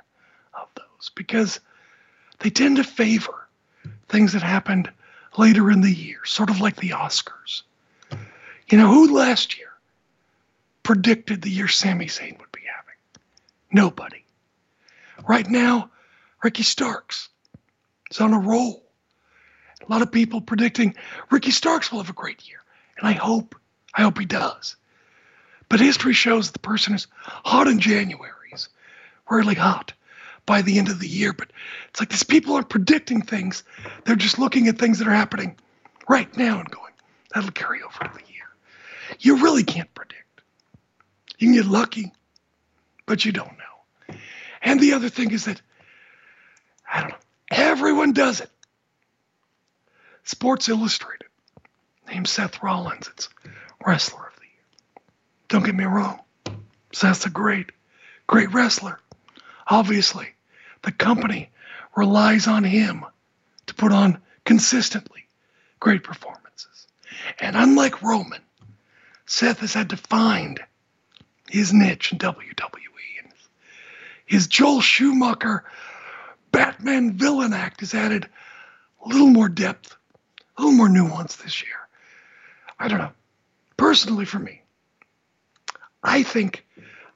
of 0.54 0.70
those 0.76 1.12
because 1.14 1.60
they 2.40 2.50
tend 2.50 2.78
to 2.78 2.84
favor 2.86 3.48
things 4.08 4.32
that 4.34 4.42
happened 4.42 4.90
later 5.38 5.70
in 5.70 5.82
the 5.82 5.92
year, 5.92 6.20
sort 6.24 6.50
of 6.50 6.62
like 6.62 6.78
the 6.78 6.92
Oscars. 6.92 7.64
You 8.70 8.78
know, 8.78 8.88
who 8.88 9.14
last 9.14 9.58
year 9.58 9.68
predicted 10.84 11.42
the 11.42 11.50
year 11.50 11.68
Sami 11.68 12.06
Zayn 12.06 12.40
would 12.40 12.52
be 12.54 12.62
having? 12.62 12.96
Nobody. 13.72 14.24
Right 15.28 15.50
now, 15.50 15.90
Ricky 16.42 16.64
Starks 16.64 17.28
is 18.10 18.22
on 18.22 18.34
a 18.34 18.40
roll. 18.40 18.84
A 19.86 19.92
lot 19.92 20.02
of 20.02 20.12
people 20.14 20.40
predicting 20.40 20.96
Ricky 21.30 21.52
Starks 21.52 21.92
will 21.92 22.00
have 22.00 22.10
a 22.10 22.14
great 22.14 22.48
year. 22.48 22.60
And 22.98 23.08
I 23.08 23.14
hope, 23.14 23.56
I 23.94 24.04
hope 24.04 24.18
he 24.18 24.26
does. 24.26 24.78
But 25.70 25.80
history 25.80 26.14
shows 26.14 26.52
the 26.52 26.60
person 26.60 26.94
is 26.96 27.08
hot 27.26 27.68
in 27.68 27.80
January, 27.80 28.32
is 28.54 28.70
really 29.30 29.56
hot 29.56 29.94
by 30.46 30.62
the 30.62 30.80
end 30.80 30.88
of 30.88 31.00
the 31.00 31.08
year. 31.08 31.34
But 31.34 31.52
it's 31.90 32.00
like 32.00 32.10
these 32.10 32.24
people 32.24 32.56
aren't 32.56 32.70
predicting 32.70 33.22
things. 33.22 33.64
They're 34.06 34.16
just 34.16 34.40
looking 34.40 34.68
at 34.68 34.78
things 34.78 35.00
that 35.00 35.08
are 35.08 35.14
happening 35.14 35.58
right 36.08 36.36
now 36.38 36.60
and 36.60 36.72
going, 36.72 36.94
that'll 37.34 37.52
carry 37.52 37.82
over 37.84 38.00
to 38.00 38.12
the 38.14 38.32
year. 38.32 38.48
You 39.20 39.44
really 39.44 39.64
can't 39.64 39.94
predict. 39.94 40.24
You 41.38 41.48
can 41.48 41.56
get 41.56 41.66
lucky, 41.66 42.14
but 43.06 43.26
you 43.26 43.32
don't 43.32 43.58
know. 43.58 44.16
And 44.62 44.80
the 44.80 44.94
other 44.94 45.10
thing 45.10 45.32
is 45.32 45.46
that, 45.46 45.62
I 46.92 47.02
don't 47.02 47.10
know, 47.12 47.18
everyone 47.52 48.14
does 48.14 48.42
it. 48.42 48.50
Sports 50.24 50.68
Illustrated 50.68 51.28
named 52.08 52.28
Seth 52.28 52.64
Rollins 52.64 53.08
its 53.08 53.30
wrestler. 53.86 54.27
Don't 55.50 55.66
get 55.66 55.76
me 55.76 55.86
wrong, 55.86 56.20
Seth's 56.92 57.26
a 57.26 57.30
great, 57.30 57.72
great 58.28 58.54
wrestler. 58.54 59.00
Obviously, 59.68 60.28
the 60.84 60.92
company 60.92 61.50
relies 61.96 62.48
on 62.48 62.64
him 62.64 63.06
to 63.68 63.74
put 63.74 63.92
on 63.92 64.22
consistently 64.46 65.28
great 65.80 66.04
performances. 66.04 66.88
And 67.40 67.56
unlike 67.56 68.02
Roman, 68.02 68.42
Seth 69.26 69.60
has 69.60 69.74
had 69.74 69.90
to 69.92 69.98
find 69.98 70.60
his 71.50 71.74
niche 71.74 72.12
in 72.12 72.18
WWE. 72.18 73.24
And 73.24 73.32
his 74.26 74.48
Joel 74.48 74.82
Schumacher 74.82 75.64
Batman 76.52 77.14
villain 77.14 77.54
act 77.54 77.82
has 77.82 77.94
added 77.94 78.28
a 79.04 79.08
little 79.08 79.28
more 79.28 79.50
depth, 79.50 79.96
a 80.58 80.62
little 80.62 80.76
more 80.76 80.90
nuance 80.90 81.36
this 81.38 81.62
year. 81.62 81.76
I 82.80 82.88
don't 82.88 83.00
know. 83.00 83.12
Personally, 83.76 84.26
for 84.26 84.40
me, 84.40 84.57
I 86.08 86.24
think 86.24 86.66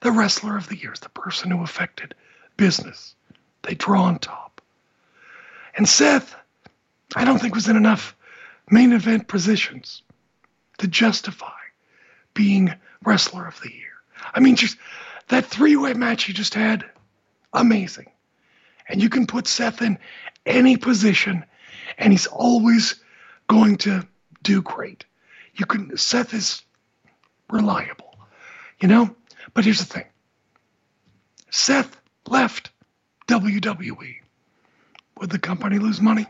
the 0.01 0.11
wrestler 0.11 0.57
of 0.57 0.67
the 0.67 0.75
year 0.75 0.91
is 0.91 0.99
the 0.99 1.07
person 1.07 1.49
who 1.49 1.63
affected 1.63 2.13
business. 2.57 3.15
They 3.63 3.73
draw 3.73 4.03
on 4.03 4.19
top. 4.19 4.61
And 5.77 5.87
Seth, 5.87 6.35
I 7.15 7.23
don't 7.23 7.39
think 7.39 7.55
was 7.55 7.69
in 7.69 7.77
enough 7.77 8.13
main 8.69 8.91
event 8.91 9.29
positions 9.29 10.03
to 10.79 10.87
justify 10.87 11.61
being 12.33 12.73
wrestler 13.05 13.47
of 13.47 13.57
the 13.61 13.71
year. 13.71 13.93
I 14.33 14.41
mean, 14.41 14.57
just 14.57 14.77
that 15.29 15.45
three 15.45 15.77
way 15.77 15.93
match 15.93 16.25
he 16.25 16.33
just 16.33 16.53
had, 16.53 16.83
amazing. 17.53 18.11
And 18.89 19.01
you 19.01 19.07
can 19.07 19.25
put 19.25 19.47
Seth 19.47 19.81
in 19.81 19.97
any 20.45 20.75
position, 20.75 21.45
and 21.97 22.11
he's 22.11 22.27
always 22.27 22.95
going 23.47 23.77
to 23.77 24.05
do 24.43 24.61
great. 24.61 25.05
You 25.55 25.65
can 25.65 25.95
Seth 25.95 26.33
is 26.33 26.61
reliable, 27.49 28.10
you 28.81 28.87
know. 28.87 29.15
But 29.53 29.63
here's 29.63 29.79
the 29.79 29.85
thing: 29.85 30.05
Seth 31.49 31.95
left 32.27 32.71
WWE. 33.27 34.17
Would 35.19 35.29
the 35.29 35.39
company 35.39 35.77
lose 35.79 36.01
money? 36.01 36.25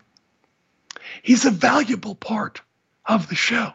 He's 1.23 1.45
a 1.45 1.51
valuable 1.51 2.15
part 2.15 2.61
of 3.05 3.29
the 3.29 3.35
show, 3.35 3.73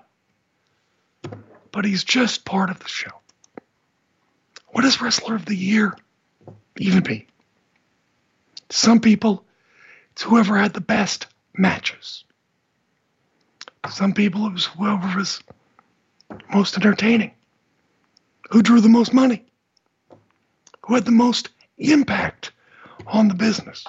but 1.73 1.85
he's 1.85 2.05
just 2.05 2.45
part 2.45 2.71
of 2.71 2.79
the 2.79 2.89
show. 2.89 3.11
What 4.69 4.83
does 4.83 5.01
Wrestler 5.01 5.35
of 5.35 5.47
the 5.47 5.57
Year 5.57 5.97
even 6.77 7.03
be? 7.03 7.27
Some 8.69 9.01
people, 9.01 9.45
it's 10.13 10.23
whoever 10.23 10.59
had 10.59 10.75
the 10.75 10.81
best 10.81 11.27
matches. 11.57 12.25
Some 13.91 14.13
people, 14.13 14.47
it 14.47 14.53
was 14.53 14.67
whoever 14.67 15.17
was 15.17 15.43
most 16.53 16.77
entertaining. 16.77 17.33
Who 18.51 18.63
drew 18.63 18.81
the 18.81 18.89
most 18.89 19.13
money? 19.13 19.45
Who 20.87 20.95
had 20.95 21.05
the 21.05 21.11
most 21.11 21.51
impact 21.79 22.53
on 23.07 23.29
the 23.29 23.35
business? 23.35 23.85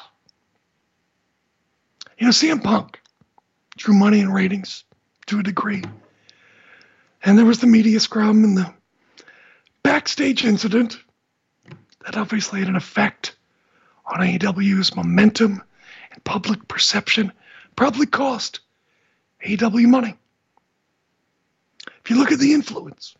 You 2.18 2.26
know, 2.26 2.32
CM 2.32 2.64
Punk 2.64 3.00
drew 3.78 3.94
money 3.94 4.20
and 4.20 4.34
ratings 4.34 4.84
to 5.28 5.40
a 5.40 5.44
degree. 5.44 5.84
And 7.24 7.38
there 7.38 7.46
was 7.46 7.60
the 7.60 7.68
media 7.68 8.00
scrum 8.00 8.44
and 8.44 8.58
the 8.58 8.74
backstage 9.84 10.44
incident 10.44 10.98
that 12.06 12.18
obviously 12.18 12.60
had 12.60 12.70
an 12.70 12.76
effect 12.76 13.36
on 14.06 14.22
AEW's 14.22 14.96
momentum 14.96 15.62
and 16.12 16.24
public 16.24 16.68
perception, 16.68 17.32
probably 17.76 18.06
cost 18.06 18.62
AEW 19.46 19.88
money. 19.88 20.16
If 22.04 22.10
you 22.10 22.18
look 22.18 22.32
at 22.32 22.40
the 22.40 22.54
influence, 22.54 23.16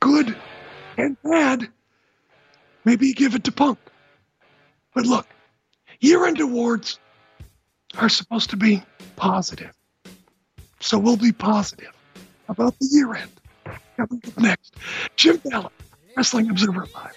good 0.00 0.36
and 0.96 1.16
bad, 1.22 1.68
maybe 2.84 3.12
give 3.12 3.34
it 3.34 3.44
to 3.44 3.52
Punk. 3.52 3.78
But 4.94 5.06
look, 5.06 5.26
year 6.00 6.26
end 6.26 6.40
awards 6.40 6.98
are 7.98 8.08
supposed 8.08 8.50
to 8.50 8.56
be 8.56 8.82
positive. 9.16 9.72
So 10.80 10.98
we'll 10.98 11.16
be 11.16 11.32
positive 11.32 11.92
about 12.48 12.78
the 12.78 12.88
year 12.90 13.14
end. 13.14 13.30
Coming 13.96 14.22
up 14.26 14.38
next, 14.38 14.74
Jim 15.16 15.38
Valley, 15.38 15.70
Wrestling 16.16 16.50
Observer 16.50 16.86
Live. 16.94 17.16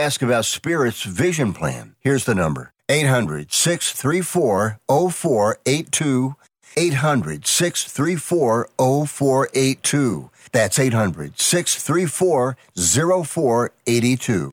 ask 0.01 0.21
about 0.21 0.45
Spirit's 0.45 1.03
vision 1.03 1.53
plan. 1.53 1.95
Here's 1.99 2.25
the 2.25 2.35
number 2.35 2.73
800 2.89 3.53
634 3.53 4.79
0482. 4.87 6.35
800 6.77 7.45
634 7.45 8.69
0482. 8.77 10.29
That's 10.51 10.79
800 10.79 11.39
634 11.39 12.57
0482. 12.75 14.51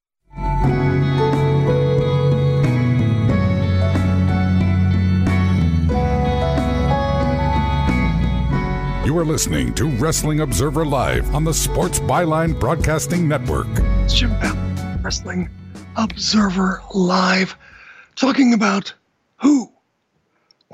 You 9.06 9.16
are 9.16 9.24
listening 9.24 9.72
to 9.74 9.86
Wrestling 9.86 10.40
Observer 10.40 10.84
Live 10.84 11.34
on 11.34 11.42
the 11.42 11.54
Sports 11.54 11.98
Byline 11.98 12.60
Broadcasting 12.60 13.26
Network. 13.26 13.68
Jim 14.06 14.38
Bell. 14.38 14.67
Wrestling 15.02 15.48
Observer 15.96 16.82
Live, 16.92 17.56
talking 18.16 18.52
about 18.52 18.92
who 19.36 19.72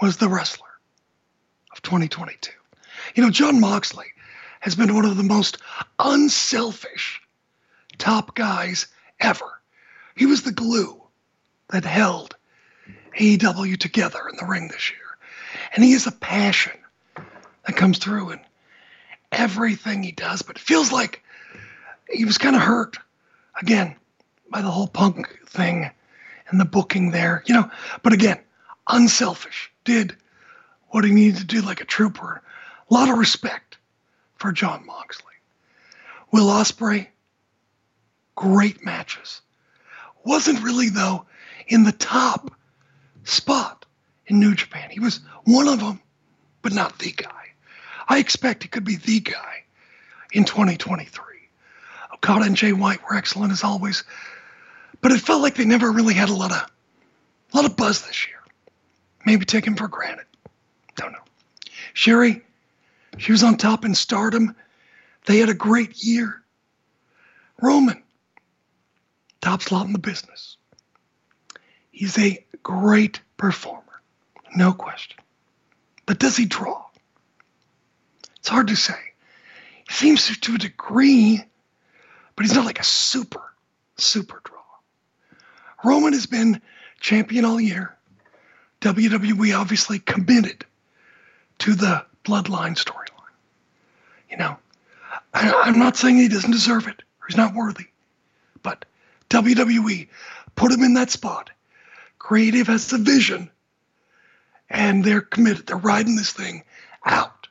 was 0.01 0.17
the 0.17 0.29
wrestler 0.29 0.67
of 1.73 1.83
2022. 1.83 2.51
You 3.15 3.23
know, 3.23 3.31
Jon 3.31 3.61
Moxley 3.61 4.07
has 4.61 4.75
been 4.75 4.95
one 4.95 5.05
of 5.05 5.19
the 5.19 5.23
most 5.23 5.59
unselfish 5.99 7.21
top 7.99 8.35
guys 8.35 8.87
ever. 9.21 9.61
He 10.17 10.27
was 10.27 10.43
the 10.43 10.53
glue 10.53 11.03
that 11.69 11.85
held 11.85 12.35
AEW 13.19 13.79
together 13.79 14.21
in 14.31 14.37
the 14.37 14.47
ring 14.47 14.69
this 14.69 14.91
year. 14.91 15.19
And 15.75 15.85
he 15.85 15.93
has 15.93 16.07
a 16.07 16.13
passion 16.13 16.73
that 17.67 17.77
comes 17.77 17.99
through 17.99 18.31
in 18.31 18.41
everything 19.33 20.03
he 20.03 20.13
does, 20.13 20.41
but 20.43 20.57
it 20.57 20.63
feels 20.63 20.91
like 20.91 21.23
he 22.11 22.25
was 22.25 22.39
kind 22.39 22.57
of 22.57 22.63
hurt 22.63 22.97
again 23.61 23.97
by 24.51 24.63
the 24.63 24.71
whole 24.71 24.89
punk 24.89 25.39
thing 25.47 25.91
and 26.49 26.61
the 26.61 26.65
booking 26.65 27.11
there, 27.11 27.43
you 27.47 27.55
know. 27.55 27.71
But 28.03 28.13
again, 28.13 28.39
unselfish, 28.89 29.71
did 29.85 30.17
what 30.89 31.05
he 31.05 31.11
needed 31.11 31.39
to 31.39 31.45
do 31.45 31.63
like 31.63 31.81
a 31.81 31.87
trooper. 31.87 32.43
A 32.91 32.95
lot 32.95 33.09
of 33.09 33.19
respect 33.19 33.79
for 34.37 34.53
Jon 34.53 34.85
Moxley. 34.87 35.33
Will 36.33 36.47
Ospreay, 36.47 37.09
great 38.35 38.85
matches. 38.85 39.41
Wasn't 40.25 40.63
really 40.63 40.89
though 40.89 41.27
in 41.67 41.85
the 41.85 41.93
top 41.93 42.51
spot 43.25 43.87
in 44.27 44.41
New 44.41 44.55
Japan. 44.55 44.91
He 44.91 45.01
was 45.01 45.21
one 45.45 45.69
of 45.69 45.81
them, 45.81 46.01
but 46.63 46.73
not 46.73 46.99
the 46.99 47.13
guy. 47.13 47.31
I 48.09 48.19
expect 48.19 48.63
he 48.63 48.69
could 48.69 48.85
be 48.85 48.97
the 48.97 49.21
guy 49.21 49.65
in 50.33 50.45
2023. 50.45 51.34
Okada 52.25 52.47
and 52.47 52.57
Jay 52.57 52.73
White 52.73 53.03
were 53.03 53.17
excellent 53.17 53.53
as 53.53 53.63
always, 53.63 54.03
but 55.03 55.13
it 55.13 55.21
felt 55.21 55.43
like 55.43 55.57
they 55.57 55.67
never 55.67 55.93
really 55.93 56.15
had 56.15 56.31
a 56.31 56.35
lot 56.35 56.53
of 56.53 56.57
a 56.57 57.57
lot 57.57 57.67
of 57.67 57.77
buzz 57.77 58.01
this 58.01 58.27
year. 58.27 58.39
Maybe 59.27 59.45
taken 59.45 59.77
for 59.77 59.89
granted. 59.89 60.25
Don't 60.97 61.13
know. 61.13 61.19
Syuri, 61.95 62.41
she 63.19 63.31
was 63.31 63.43
on 63.43 63.59
top 63.59 63.85
in 63.85 63.95
stardom. 63.95 64.57
They 65.27 65.37
had 65.37 65.51
a 65.51 65.55
great 65.55 66.03
year. 66.03 66.43
Roman, 67.61 68.03
top 69.43 69.61
slot 69.61 69.87
in 69.87 69.93
the 69.93 69.99
business. 69.99 70.57
He's 71.91 72.19
a 72.19 72.43
great 72.63 73.21
performer, 73.37 74.01
no 74.57 74.73
question. 74.73 75.19
But 76.07 76.19
does 76.19 76.39
he 76.39 76.47
draw? 76.47 76.87
It's 78.37 78.49
hard 78.49 78.69
to 78.69 78.77
say. 78.77 78.99
Seems 79.91 80.27
to, 80.27 80.41
to 80.41 80.55
a 80.55 80.59
degree, 80.59 81.45
but 82.37 82.45
he's 82.45 82.55
not 82.55 82.65
like 82.65 82.81
a 82.81 82.85
super, 82.85 83.43
super 83.97 84.41
draw. 84.45 84.61
Roman 85.85 86.13
has 86.13 86.27
been 86.27 86.61
champion 87.01 87.45
all 87.45 87.61
year. 87.61 87.95
WWE 88.81 89.59
obviously 89.59 89.99
committed 89.99 90.65
to 91.59 91.75
the 91.75 92.05
bloodline 92.25 92.77
storyline. 92.77 93.11
You 94.31 94.37
know, 94.39 94.57
I, 95.33 95.53
I'm 95.65 95.79
not 95.79 95.97
saying 95.97 96.17
he 96.17 96.29
doesn't 96.29 96.51
deserve 96.51 96.87
it 96.87 97.03
or 97.21 97.27
he's 97.29 97.37
not 97.37 97.55
worthy, 97.55 97.87
but 98.63 98.85
WWE 99.31 100.09
put 100.57 100.73
him 100.73 100.83
in 100.83 100.95
that 100.95 101.11
spot. 101.11 101.51
Creative 102.19 102.67
has 102.67 102.89
the 102.89 102.99
vision, 102.99 103.51
and 104.71 105.05
they're 105.05 105.21
committed. 105.21 105.67
They're 105.67 105.77
riding 105.77 106.17
this 106.17 106.33
thing 106.33 106.65
out. 107.05 107.49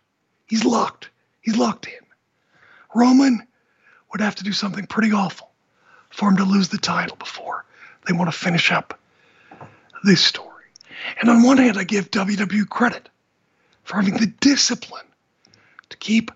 He's 0.48 0.66
locked. 0.66 1.10
He's 1.42 1.58
locked 1.58 1.88
in. 1.88 1.94
Roman 2.96 3.48
would 4.14 4.22
have 4.22 4.36
to 4.36 4.44
do 4.44 4.54
something 4.54 4.86
pretty 4.86 5.12
awful 5.12 5.50
for 6.12 6.30
him 6.30 6.38
to 6.38 6.46
lose 6.46 6.70
the 6.70 6.78
title 6.78 7.18
before 7.18 7.66
they 8.08 8.14
want 8.14 8.32
to 8.32 8.38
finish 8.38 8.72
up 8.72 8.98
this 10.04 10.24
story. 10.24 10.66
And 11.20 11.30
on 11.30 11.44
one 11.44 11.58
hand, 11.58 11.78
I 11.78 11.84
give 11.84 12.12
WWE 12.12 12.70
credit 12.70 13.10
for 13.84 13.96
having 13.96 14.18
the 14.18 14.28
discipline 14.40 15.06
to 15.90 15.98
keep 15.98 16.32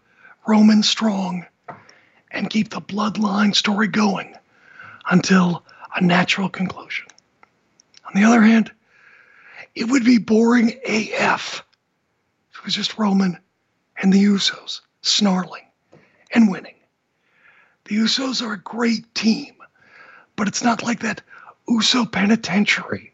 Roman 0.48 0.82
strong 0.82 1.46
and 2.32 2.50
keep 2.50 2.70
the 2.70 2.82
bloodline 2.82 3.56
story 3.56 3.88
going 3.88 4.36
until 5.10 5.64
a 5.96 6.04
natural 6.04 6.50
conclusion. 6.50 7.06
On 8.06 8.20
the 8.20 8.28
other 8.28 8.42
hand, 8.42 8.72
it 9.76 9.86
would 9.86 10.04
be 10.04 10.18
boring 10.18 10.80
AF 10.88 11.64
if 12.52 12.60
it 12.60 12.66
was 12.66 12.74
just 12.74 12.98
Roman 12.98 13.38
and 14.02 14.12
the 14.12 14.24
Usos 14.24 14.82
snarling 15.02 15.66
and 16.34 16.50
winning. 16.50 16.77
The 17.88 17.96
Usos 17.96 18.42
are 18.42 18.52
a 18.52 18.60
great 18.60 19.16
team, 19.16 19.54
but 20.36 20.50
it's 20.50 20.62
not 20.62 20.84
like 20.84 21.00
that 21.00 21.22
Uso 21.70 22.06
penitentiary 22.06 23.14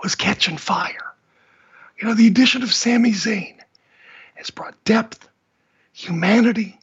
was 0.00 0.14
catching 0.14 0.58
fire. 0.58 1.12
You 1.98 2.06
know, 2.06 2.14
the 2.14 2.28
addition 2.28 2.62
of 2.62 2.72
Sami 2.72 3.10
Zayn 3.10 3.56
has 4.34 4.50
brought 4.50 4.84
depth, 4.84 5.28
humanity, 5.92 6.78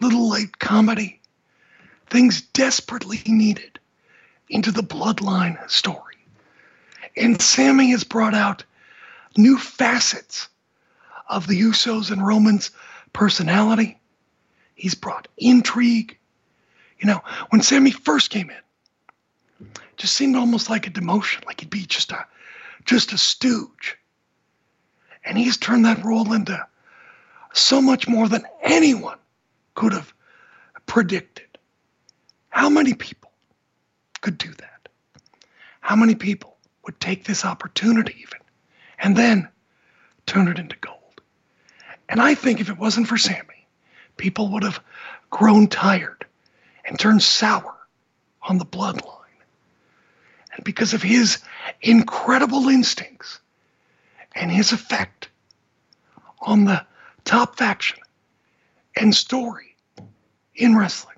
little 0.00 0.30
light 0.30 0.58
comedy, 0.58 1.20
things 2.06 2.40
desperately 2.40 3.20
needed 3.26 3.78
into 4.48 4.72
the 4.72 4.82
bloodline 4.82 5.58
story. 5.70 6.16
And 7.14 7.42
Sami 7.42 7.90
has 7.90 8.04
brought 8.04 8.34
out 8.34 8.64
new 9.36 9.58
facets 9.58 10.48
of 11.28 11.46
the 11.46 11.60
Usos 11.60 12.10
and 12.10 12.26
Romans' 12.26 12.70
personality. 13.12 13.98
He's 14.74 14.94
brought 14.94 15.28
intrigue. 15.36 16.16
You 16.98 17.06
know, 17.06 17.22
when 17.50 17.62
Sami 17.62 17.90
first 17.90 18.30
came 18.30 18.50
in, 18.50 19.66
it 19.66 19.96
just 19.96 20.14
seemed 20.14 20.36
almost 20.36 20.68
like 20.68 20.86
a 20.86 20.90
demotion, 20.90 21.44
like 21.46 21.60
he'd 21.60 21.70
be 21.70 21.86
just 21.86 22.12
a 22.12 22.26
just 22.84 23.12
a 23.12 23.18
stooge. 23.18 23.96
And 25.24 25.36
he's 25.36 25.56
turned 25.56 25.84
that 25.84 26.04
role 26.04 26.32
into 26.32 26.66
so 27.52 27.82
much 27.82 28.08
more 28.08 28.28
than 28.28 28.44
anyone 28.62 29.18
could 29.74 29.92
have 29.92 30.12
predicted. 30.86 31.46
How 32.48 32.68
many 32.68 32.94
people 32.94 33.30
could 34.20 34.38
do 34.38 34.52
that? 34.54 34.88
How 35.80 35.96
many 35.96 36.14
people 36.14 36.56
would 36.84 36.98
take 37.00 37.24
this 37.24 37.44
opportunity, 37.44 38.16
even, 38.20 38.38
and 38.98 39.16
then 39.16 39.48
turn 40.26 40.48
it 40.48 40.58
into 40.58 40.76
gold? 40.80 41.20
And 42.08 42.20
I 42.20 42.34
think 42.34 42.60
if 42.60 42.70
it 42.70 42.78
wasn't 42.78 43.06
for 43.06 43.18
Sami, 43.18 43.66
people 44.16 44.48
would 44.48 44.62
have 44.62 44.80
grown 45.30 45.68
tired 45.68 46.24
and 46.88 46.98
turned 46.98 47.22
sour 47.22 47.76
on 48.42 48.58
the 48.58 48.64
bloodline. 48.64 49.14
And 50.54 50.64
because 50.64 50.94
of 50.94 51.02
his 51.02 51.38
incredible 51.82 52.68
instincts 52.68 53.40
and 54.34 54.50
his 54.50 54.72
effect 54.72 55.28
on 56.40 56.64
the 56.64 56.84
top 57.24 57.56
faction 57.56 57.98
and 58.96 59.14
story 59.14 59.76
in 60.54 60.76
wrestling, 60.76 61.16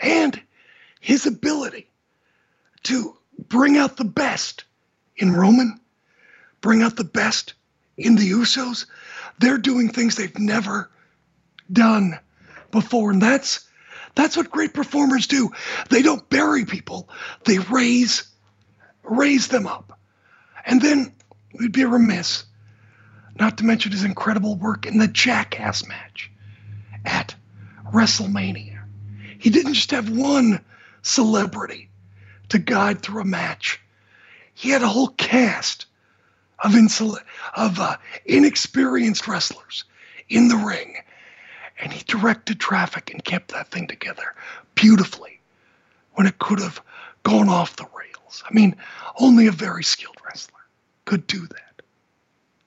and 0.00 0.40
his 1.00 1.26
ability 1.26 1.90
to 2.84 3.16
bring 3.48 3.76
out 3.76 3.96
the 3.96 4.04
best 4.04 4.64
in 5.16 5.32
Roman, 5.32 5.78
bring 6.60 6.82
out 6.82 6.96
the 6.96 7.04
best 7.04 7.54
in 7.98 8.14
the 8.14 8.30
Usos. 8.30 8.86
They're 9.38 9.58
doing 9.58 9.88
things 9.88 10.14
they've 10.14 10.38
never 10.38 10.90
done 11.70 12.18
before, 12.70 13.10
and 13.10 13.20
that's 13.20 13.66
that's 14.14 14.36
what 14.36 14.50
great 14.50 14.74
performers 14.74 15.26
do. 15.26 15.50
They 15.88 16.02
don't 16.02 16.28
bury 16.28 16.64
people; 16.64 17.08
they 17.44 17.58
raise 17.58 18.24
raise 19.02 19.48
them 19.48 19.66
up. 19.66 19.98
And 20.64 20.80
then 20.80 21.12
we'd 21.58 21.72
be 21.72 21.84
remiss 21.84 22.44
not 23.38 23.58
to 23.58 23.64
mention 23.64 23.92
his 23.92 24.04
incredible 24.04 24.56
work 24.56 24.86
in 24.86 24.98
the 24.98 25.08
Jackass 25.08 25.86
match 25.86 26.30
at 27.04 27.34
WrestleMania. 27.92 28.82
He 29.38 29.50
didn't 29.50 29.74
just 29.74 29.90
have 29.92 30.10
one 30.10 30.62
celebrity 31.02 31.88
to 32.50 32.58
guide 32.58 33.00
through 33.00 33.22
a 33.22 33.26
match. 33.26 33.80
He 34.52 34.70
had 34.70 34.82
a 34.82 34.88
whole 34.88 35.08
cast 35.08 35.86
of, 36.58 36.72
insul- 36.72 37.18
of 37.54 37.80
uh, 37.80 37.96
inexperienced 38.26 39.26
wrestlers 39.26 39.84
in 40.28 40.48
the 40.48 40.56
ring, 40.56 40.96
and 41.80 41.92
he 41.92 42.04
directed 42.04 42.60
traffic 42.60 43.10
and 43.10 43.24
kept 43.24 43.52
that 43.52 43.70
thing 43.70 43.86
together 43.86 44.34
beautifully 44.74 45.40
when 46.14 46.26
it 46.26 46.38
could 46.38 46.60
have 46.60 46.80
gone 47.22 47.48
off 47.48 47.76
the 47.76 47.86
rails. 47.96 48.42
I 48.48 48.52
mean, 48.52 48.76
only 49.18 49.46
a 49.46 49.52
very 49.52 49.82
skilled 49.84 50.16
wrestler 50.24 50.60
could 51.04 51.26
do 51.26 51.46
that. 51.46 51.82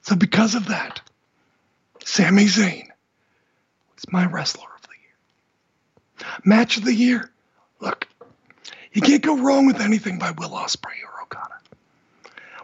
So, 0.02 0.16
because 0.16 0.54
of 0.54 0.66
that, 0.68 1.00
Sami 2.04 2.44
Zayn 2.44 2.88
was 3.94 4.04
my 4.12 4.26
wrestler 4.26 4.68
of 4.76 4.82
the 4.82 4.96
year. 5.00 6.28
Match 6.44 6.76
of 6.76 6.84
the 6.84 6.94
year. 6.94 7.30
Look, 7.80 8.06
you 8.92 9.00
can't 9.00 9.22
go 9.22 9.38
wrong 9.38 9.66
with 9.66 9.80
anything 9.80 10.18
by 10.18 10.32
Will 10.32 10.50
Ospreay 10.50 11.02
or 11.04 11.22
Okada. 11.22 11.54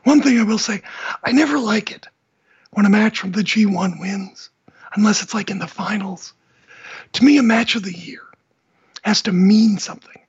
One 0.04 0.20
thing 0.20 0.38
I 0.38 0.42
will 0.42 0.58
say, 0.58 0.82
I 1.24 1.32
never 1.32 1.58
like 1.58 1.90
it 1.90 2.06
when 2.72 2.86
a 2.86 2.90
match 2.90 3.18
from 3.18 3.32
the 3.32 3.42
G1 3.42 3.98
wins. 4.00 4.50
unless 4.96 5.22
it's 5.22 5.34
like 5.34 5.50
in 5.50 5.58
the 5.58 5.66
finals. 5.66 6.32
To 7.14 7.24
me, 7.24 7.38
a 7.38 7.42
match 7.42 7.74
of 7.74 7.82
the 7.82 7.96
year 7.96 8.22
has 9.02 9.22
to 9.22 9.32
mean 9.32 9.78
something. 9.78 10.20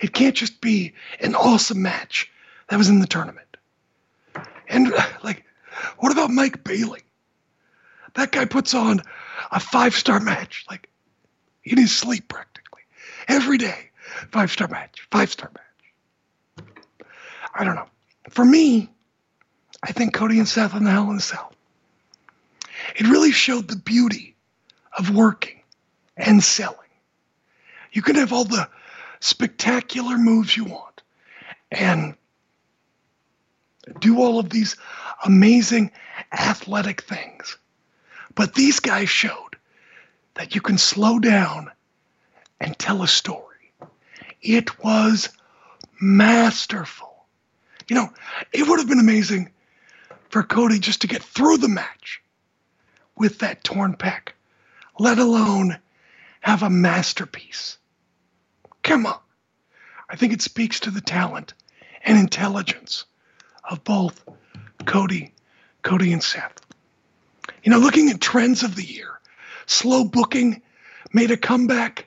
It 0.00 0.12
can't 0.12 0.34
just 0.34 0.60
be 0.60 0.94
an 1.20 1.34
awesome 1.34 1.82
match 1.82 2.30
that 2.68 2.76
was 2.76 2.88
in 2.88 3.00
the 3.00 3.06
tournament. 3.06 3.56
And 4.68 4.92
like, 5.22 5.44
what 5.98 6.12
about 6.12 6.30
Mike 6.30 6.64
Bailey? 6.64 7.02
That 8.14 8.32
guy 8.32 8.44
puts 8.44 8.74
on 8.74 9.02
a 9.50 9.60
five 9.60 9.94
star 9.94 10.20
match, 10.20 10.64
like 10.68 10.88
in 11.64 11.78
his 11.78 11.96
sleep 11.96 12.28
practically. 12.28 12.82
Every 13.26 13.58
day. 13.58 13.90
Five 14.32 14.50
star 14.50 14.68
match, 14.68 15.06
five 15.10 15.30
star 15.30 15.50
match. 15.54 16.66
I 17.54 17.64
don't 17.64 17.74
know. 17.74 17.88
For 18.30 18.44
me, 18.44 18.90
I 19.82 19.92
think 19.92 20.14
Cody 20.14 20.38
and 20.38 20.48
Seth 20.48 20.74
on 20.74 20.84
the 20.84 20.90
Hell 20.90 21.10
in 21.10 21.16
a 21.16 21.20
Cell. 21.20 21.52
It 22.96 23.06
really 23.06 23.32
showed 23.32 23.68
the 23.68 23.76
beauty 23.76 24.34
of 24.96 25.14
working 25.14 25.57
and 26.18 26.42
selling. 26.42 26.76
You 27.92 28.02
can 28.02 28.16
have 28.16 28.32
all 28.32 28.44
the 28.44 28.68
spectacular 29.20 30.18
moves 30.18 30.56
you 30.56 30.64
want 30.64 31.02
and 31.70 32.14
do 34.00 34.20
all 34.20 34.38
of 34.38 34.50
these 34.50 34.76
amazing 35.24 35.90
athletic 36.32 37.02
things. 37.02 37.56
But 38.34 38.54
these 38.54 38.80
guys 38.80 39.08
showed 39.08 39.56
that 40.34 40.54
you 40.54 40.60
can 40.60 40.78
slow 40.78 41.18
down 41.18 41.70
and 42.60 42.78
tell 42.78 43.02
a 43.02 43.08
story. 43.08 43.72
It 44.42 44.82
was 44.84 45.30
masterful. 46.00 47.26
You 47.88 47.96
know, 47.96 48.12
it 48.52 48.68
would 48.68 48.78
have 48.78 48.88
been 48.88 49.00
amazing 49.00 49.50
for 50.28 50.42
Cody 50.42 50.78
just 50.78 51.00
to 51.00 51.06
get 51.06 51.22
through 51.22 51.58
the 51.58 51.68
match 51.68 52.22
with 53.16 53.38
that 53.38 53.64
torn 53.64 53.96
pec, 53.96 54.28
let 54.98 55.18
alone 55.18 55.78
have 56.40 56.62
a 56.62 56.70
masterpiece. 56.70 57.78
Come 58.82 59.06
on. 59.06 59.18
I 60.08 60.16
think 60.16 60.32
it 60.32 60.42
speaks 60.42 60.80
to 60.80 60.90
the 60.90 61.00
talent 61.00 61.54
and 62.04 62.18
intelligence 62.18 63.04
of 63.68 63.84
both 63.84 64.26
Cody, 64.86 65.32
Cody 65.82 66.12
and 66.12 66.22
Seth. 66.22 66.60
You 67.62 67.70
know, 67.70 67.78
looking 67.78 68.10
at 68.10 68.20
trends 68.20 68.62
of 68.62 68.76
the 68.76 68.84
year, 68.84 69.20
slow 69.66 70.04
booking 70.04 70.62
made 71.12 71.30
a 71.30 71.36
comeback. 71.36 72.06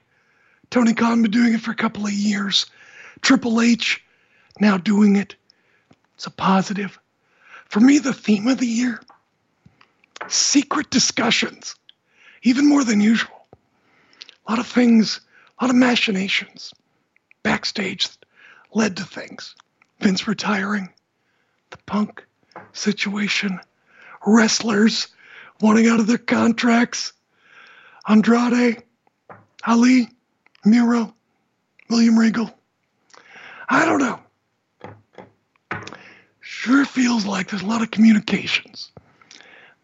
Tony 0.70 0.94
Khan 0.94 1.22
been 1.22 1.32
doing 1.32 1.54
it 1.54 1.62
for 1.62 1.72
a 1.72 1.76
couple 1.76 2.06
of 2.06 2.14
years. 2.14 2.66
Triple 3.22 3.62
H 3.62 4.04
now 4.60 4.78
doing 4.78 5.16
it. 5.16 5.36
It's 6.16 6.26
a 6.26 6.32
positive. 6.32 7.00
For 7.66 7.80
me, 7.80 8.00
the 8.00 8.14
theme 8.14 8.48
of 8.48 8.58
the 8.58 8.68
year 8.68 9.02
secret 10.28 10.90
discussions, 10.90 11.76
even 12.44 12.68
more 12.68 12.84
than 12.84 13.02
usual. 13.02 13.41
A 14.52 14.60
lot 14.60 14.60
of 14.60 14.68
things, 14.68 15.22
a 15.60 15.64
lot 15.64 15.70
of 15.70 15.78
machinations 15.78 16.74
backstage 17.42 18.10
led 18.74 18.98
to 18.98 19.06
things. 19.06 19.56
Vince 20.02 20.28
retiring, 20.28 20.90
the 21.70 21.78
punk 21.86 22.26
situation, 22.74 23.62
wrestlers 24.28 25.08
wanting 25.62 25.88
out 25.88 26.02
of 26.02 26.08
their 26.08 26.18
contracts, 26.18 27.14
Andrade, 28.06 28.84
Ali, 29.66 30.10
Miro, 30.66 31.16
William 31.90 32.20
Regal. 32.20 32.54
I 33.70 33.86
don't 33.86 34.00
know. 34.00 34.20
Sure 36.42 36.84
feels 36.84 37.26
like 37.26 37.50
there's 37.50 37.62
a 37.62 37.68
lot 37.68 37.84
of 37.84 37.90
communications 37.90 38.92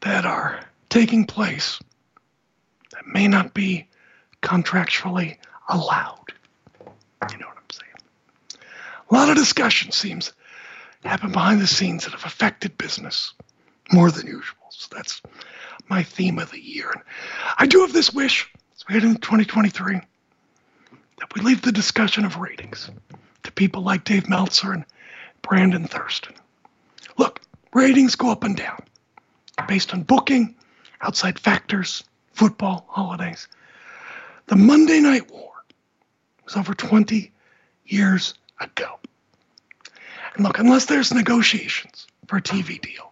that 0.02 0.26
are 0.26 0.60
taking 0.90 1.26
place 1.26 1.80
that 2.92 3.08
may 3.08 3.30
not 3.30 3.54
be 3.54 3.88
contractually 4.42 5.38
allowed. 5.70 6.34
You 7.32 7.38
know 7.38 7.48
what 7.48 7.58
I'm 7.58 7.70
saying? 7.72 8.62
A 9.10 9.14
lot 9.14 9.30
of 9.30 9.36
discussion 9.36 9.92
seems 9.92 10.34
to 11.02 11.10
happen 11.10 11.32
behind 11.32 11.62
the 11.62 11.68
scenes 11.68 12.04
that 12.04 12.14
have 12.14 12.26
affected 12.26 12.78
business 12.78 13.34
more 13.92 14.12
than 14.12 14.28
usual. 14.28 14.58
So 14.70 14.94
that's 14.96 15.22
my 15.90 16.04
theme 16.04 16.40
of 16.40 16.52
the 16.52 16.60
year. 16.64 16.92
And 16.92 17.02
I 17.58 17.66
do 17.66 17.82
have 17.82 17.94
this 17.94 18.14
wish 18.14 18.50
as 18.76 18.86
we 18.88 18.94
head 18.94 19.04
into 19.04 19.20
2023 19.20 19.96
that 21.20 21.36
we 21.36 21.42
leave 21.42 21.62
the 21.62 21.72
discussion 21.72 22.26
of 22.26 22.38
ratings 22.38 22.90
to 23.44 23.52
people 23.52 23.82
like 23.82 24.04
Dave 24.04 24.30
Meltzer 24.30 24.74
and 24.74 24.86
Brandon 25.42 25.86
Thurston. 25.86 26.36
Look, 27.18 27.42
ratings 27.74 28.16
go 28.16 28.30
up 28.32 28.44
and 28.44 28.56
down 28.56 28.84
based 29.68 29.94
on 29.94 30.04
booking, 30.04 30.56
outside 31.02 31.40
factors, 31.40 32.04
football, 32.34 32.86
holidays. 32.90 33.48
The 34.48 34.56
Monday 34.56 35.02
Night 35.02 35.30
War 35.30 35.52
was 36.46 36.56
over 36.56 36.74
20 36.74 37.34
years 37.86 38.34
ago. 38.62 38.98
And 40.36 40.46
look, 40.46 40.58
unless 40.58 40.86
there's 40.86 41.14
negotiations 41.14 42.08
for 42.28 42.38
a 42.38 42.42
TV 42.42 42.82
deal, 42.82 43.12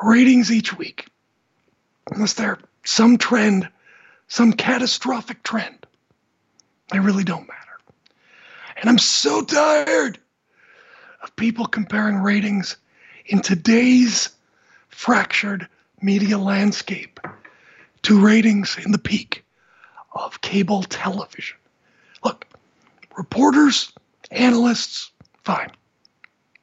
ratings 0.00 0.52
each 0.52 0.78
week, 0.78 1.08
unless 2.12 2.34
there's 2.34 2.58
some 2.84 3.18
trend, 3.18 3.68
some 4.28 4.52
catastrophic 4.52 5.42
trend, 5.42 5.86
they 6.92 7.00
really 7.00 7.24
don't 7.24 7.48
matter. 7.48 7.78
And 8.76 8.88
I'm 8.88 8.98
so 8.98 9.42
tired 9.42 10.18
of 11.20 11.34
people 11.34 11.66
comparing 11.66 12.18
ratings 12.18 12.76
in 13.26 13.40
today's 13.40 14.28
fractured 14.88 15.66
media 16.00 16.38
landscape 16.38 17.18
to 18.02 18.20
ratings 18.20 18.78
in 18.84 18.92
the 18.92 18.98
peak 18.98 19.44
of 20.14 20.40
cable 20.40 20.82
television. 20.82 21.56
Look, 22.24 22.46
reporters, 23.16 23.92
analysts, 24.30 25.10
fine. 25.44 25.70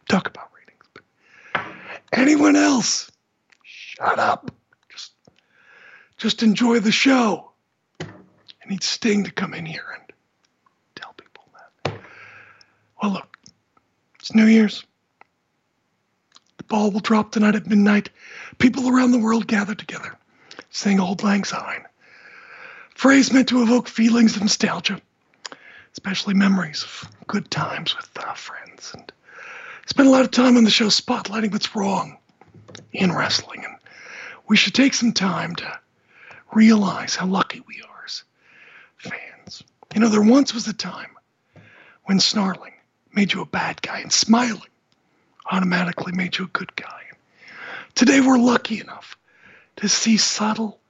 Talk 0.08 0.28
about 0.28 0.50
ratings. 0.58 0.86
But 1.54 1.64
anyone 2.14 2.56
else, 2.56 3.12
shut 3.64 4.20
up. 4.20 4.52
Just, 4.90 5.14
just 6.18 6.44
enjoy 6.44 6.80
the 6.80 6.92
show. 6.92 7.52
I 8.02 8.08
need 8.70 8.84
Sting 8.84 9.24
to 9.24 9.32
come 9.32 9.54
in 9.54 9.66
here 9.66 9.86
and 9.96 10.14
tell 10.96 11.14
people 11.14 11.44
that. 11.54 12.00
Well, 13.02 13.14
look, 13.14 13.38
it's 14.20 14.34
New 14.34 14.46
Year's. 14.46 14.84
The 16.58 16.64
ball 16.64 16.92
will 16.92 17.00
drop 17.00 17.32
tonight 17.32 17.56
at 17.56 17.68
midnight. 17.68 18.10
People 18.60 18.90
around 18.90 19.12
the 19.12 19.20
world 19.20 19.48
gather 19.48 19.74
together, 19.76 20.16
sing 20.70 21.00
Auld 21.00 21.24
Lang 21.24 21.44
Syne. 21.44 21.86
Phrase 23.00 23.32
meant 23.32 23.48
to 23.48 23.62
evoke 23.62 23.88
feelings 23.88 24.36
of 24.36 24.42
nostalgia, 24.42 25.02
especially 25.94 26.34
memories 26.34 26.84
of 26.84 27.10
good 27.28 27.50
times 27.50 27.96
with 27.96 28.10
uh, 28.18 28.34
friends. 28.34 28.92
And 28.94 29.10
spend 29.86 30.10
a 30.10 30.12
lot 30.12 30.26
of 30.26 30.32
time 30.32 30.58
on 30.58 30.66
the 30.66 30.70
show 30.70 30.88
spotlighting 30.88 31.54
what's 31.54 31.74
wrong 31.78 32.18
in 32.92 33.16
wrestling. 33.16 33.64
And 33.64 33.78
we 34.50 34.58
should 34.58 34.74
take 34.74 34.94
some 34.94 35.14
time 35.14 35.56
to 35.56 35.80
realize 36.52 37.16
how 37.16 37.26
lucky 37.26 37.62
we 37.66 37.82
are 37.90 38.04
as 38.06 38.24
fans. 38.98 39.64
You 39.96 40.02
know, 40.02 40.10
there 40.10 40.22
once 40.22 40.54
was 40.54 40.68
a 40.68 40.74
time 40.74 41.16
when 42.04 42.20
snarling 42.20 42.74
made 43.14 43.32
you 43.32 43.40
a 43.40 43.46
bad 43.46 43.82
guy 43.82 44.00
and 44.00 44.12
smiling 44.12 44.70
automatically 45.50 46.12
made 46.12 46.38
you 46.38 46.44
a 46.44 46.50
good 46.50 46.76
guy. 46.76 47.04
Today 47.96 48.20
we're 48.20 48.38
lucky 48.38 48.82
enough 48.82 49.18
to 49.78 49.88
see 49.88 50.18
subtle 50.18 50.82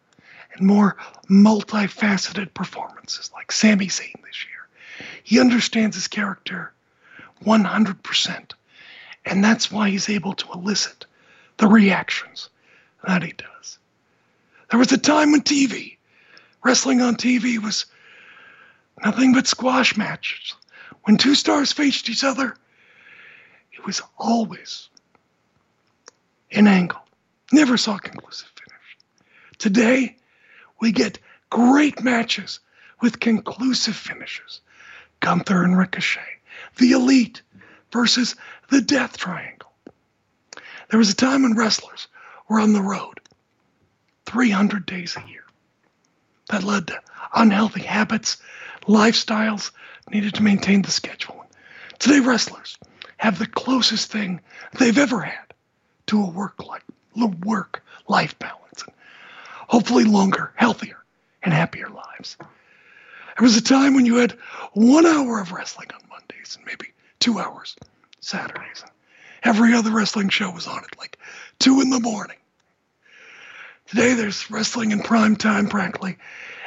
and 0.60 0.68
more 0.68 0.96
multifaceted 1.30 2.54
performances 2.54 3.32
like 3.34 3.52
Sami 3.52 3.88
Zayn 3.88 4.14
this 4.24 4.46
year. 4.46 5.08
He 5.24 5.40
understands 5.40 5.96
his 5.96 6.08
character 6.08 6.74
100%, 7.46 8.52
and 9.26 9.44
that's 9.44 9.72
why 9.72 9.90
he's 9.90 10.10
able 10.10 10.34
to 10.34 10.52
elicit 10.52 11.06
the 11.58 11.68
reactions 11.68 12.50
that 13.08 13.24
he 13.24 13.34
does. 13.34 13.80
There 14.70 14.80
was 14.80 14.92
a 14.92 14.98
time 14.98 15.32
when 15.32 15.42
TV, 15.42 15.98
wrestling 16.64 17.02
on 17.02 17.16
TV, 17.16 17.58
was 17.58 17.86
nothing 19.04 19.34
but 19.34 19.48
squash 19.48 19.98
matches. 19.98 20.56
When 21.04 21.18
two 21.18 21.36
stars 21.36 21.72
faced 21.72 22.10
each 22.10 22.24
other, 22.24 22.56
it 23.72 23.86
was 23.86 24.02
always 24.18 24.90
an 26.52 26.68
angle. 26.68 27.00
Never 27.52 27.78
saw 27.78 27.96
a 27.96 28.00
conclusive 28.00 28.50
finish. 28.56 28.98
Today, 29.58 30.18
we 30.80 30.92
get 30.92 31.20
great 31.50 32.04
matches 32.04 32.60
with 33.02 33.20
conclusive 33.20 33.96
finishes. 33.96 34.62
Gunther 35.20 35.64
and 35.64 35.78
Ricochet, 35.78 36.40
the 36.78 36.92
Elite 36.92 37.42
versus 37.92 38.36
the 38.70 38.82
Death 38.82 39.18
Triangle. 39.18 39.72
There 40.90 40.98
was 41.00 41.10
a 41.10 41.16
time 41.16 41.44
when 41.44 41.56
wrestlers 41.56 42.08
were 42.48 42.60
on 42.60 42.74
the 42.74 42.82
road 42.82 43.20
300 44.26 44.86
days 44.86 45.16
a 45.18 45.30
year. 45.30 45.44
That 46.50 46.64
led 46.64 46.88
to 46.88 47.02
unhealthy 47.34 47.82
habits, 47.82 48.38
lifestyles 48.84 49.72
needed 50.10 50.36
to 50.36 50.44
maintain 50.44 50.82
the 50.82 50.92
schedule. 50.92 51.46
Today, 52.00 52.22
wrestlers 52.22 52.78
have 53.18 53.38
the 53.38 53.46
closest 53.46 54.12
thing 54.12 54.42
they've 54.78 54.98
ever 54.98 55.22
had 55.22 55.54
to 56.08 56.24
a 56.24 56.30
work 56.30 56.64
life, 58.08 58.40
balance. 58.40 58.59
Hopefully 59.70 60.04
longer, 60.04 60.52
healthier, 60.56 60.98
and 61.44 61.54
happier 61.54 61.90
lives. 61.90 62.36
There 62.40 63.46
was 63.46 63.56
a 63.56 63.62
time 63.62 63.94
when 63.94 64.06
you 64.06 64.16
had 64.16 64.32
one 64.74 65.06
hour 65.06 65.40
of 65.40 65.52
wrestling 65.52 65.90
on 65.94 66.02
Mondays 66.10 66.58
and 66.58 66.66
maybe 66.66 66.88
two 67.20 67.40
hours 67.40 67.76
Saturdays. 68.20 68.84
Every 69.44 69.74
other 69.74 69.92
wrestling 69.92 70.30
show 70.30 70.52
was 70.52 70.68
on 70.68 70.84
at 70.84 70.98
like 70.98 71.18
two 71.60 71.82
in 71.82 71.92
the 71.92 72.00
morning. 72.00 72.36
Today 73.86 74.16
there's 74.16 74.50
wrestling 74.50 74.92
in 74.92 75.02
prime 75.02 75.36
time 75.36 75.70
practically 75.70 76.18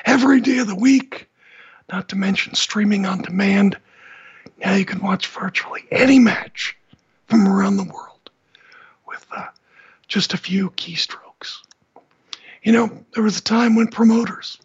every 0.05 0.41
day 0.41 0.59
of 0.59 0.69
the 0.69 0.75
week, 0.77 1.29
not 1.91 2.09
to 2.11 2.17
mention 2.17 2.55
streaming 2.55 3.05
on 3.05 3.23
demand. 3.23 3.77
Now 4.65 4.75
you 4.75 4.85
can 4.85 5.01
watch 5.01 5.27
virtually 5.27 5.85
any 5.91 6.21
match 6.21 6.77
from 7.27 7.49
around 7.49 7.77
the 7.79 7.85
world 7.85 8.31
with 9.07 9.27
uh, 9.37 9.49
just 10.07 10.35
a 10.35 10.39
few 10.39 10.71
keystrokes. 10.71 11.59
You 12.63 12.73
know, 12.73 13.05
there 13.15 13.25
was 13.25 13.39
a 13.39 13.43
time 13.43 13.75
when 13.75 13.89
promoters 13.89 14.59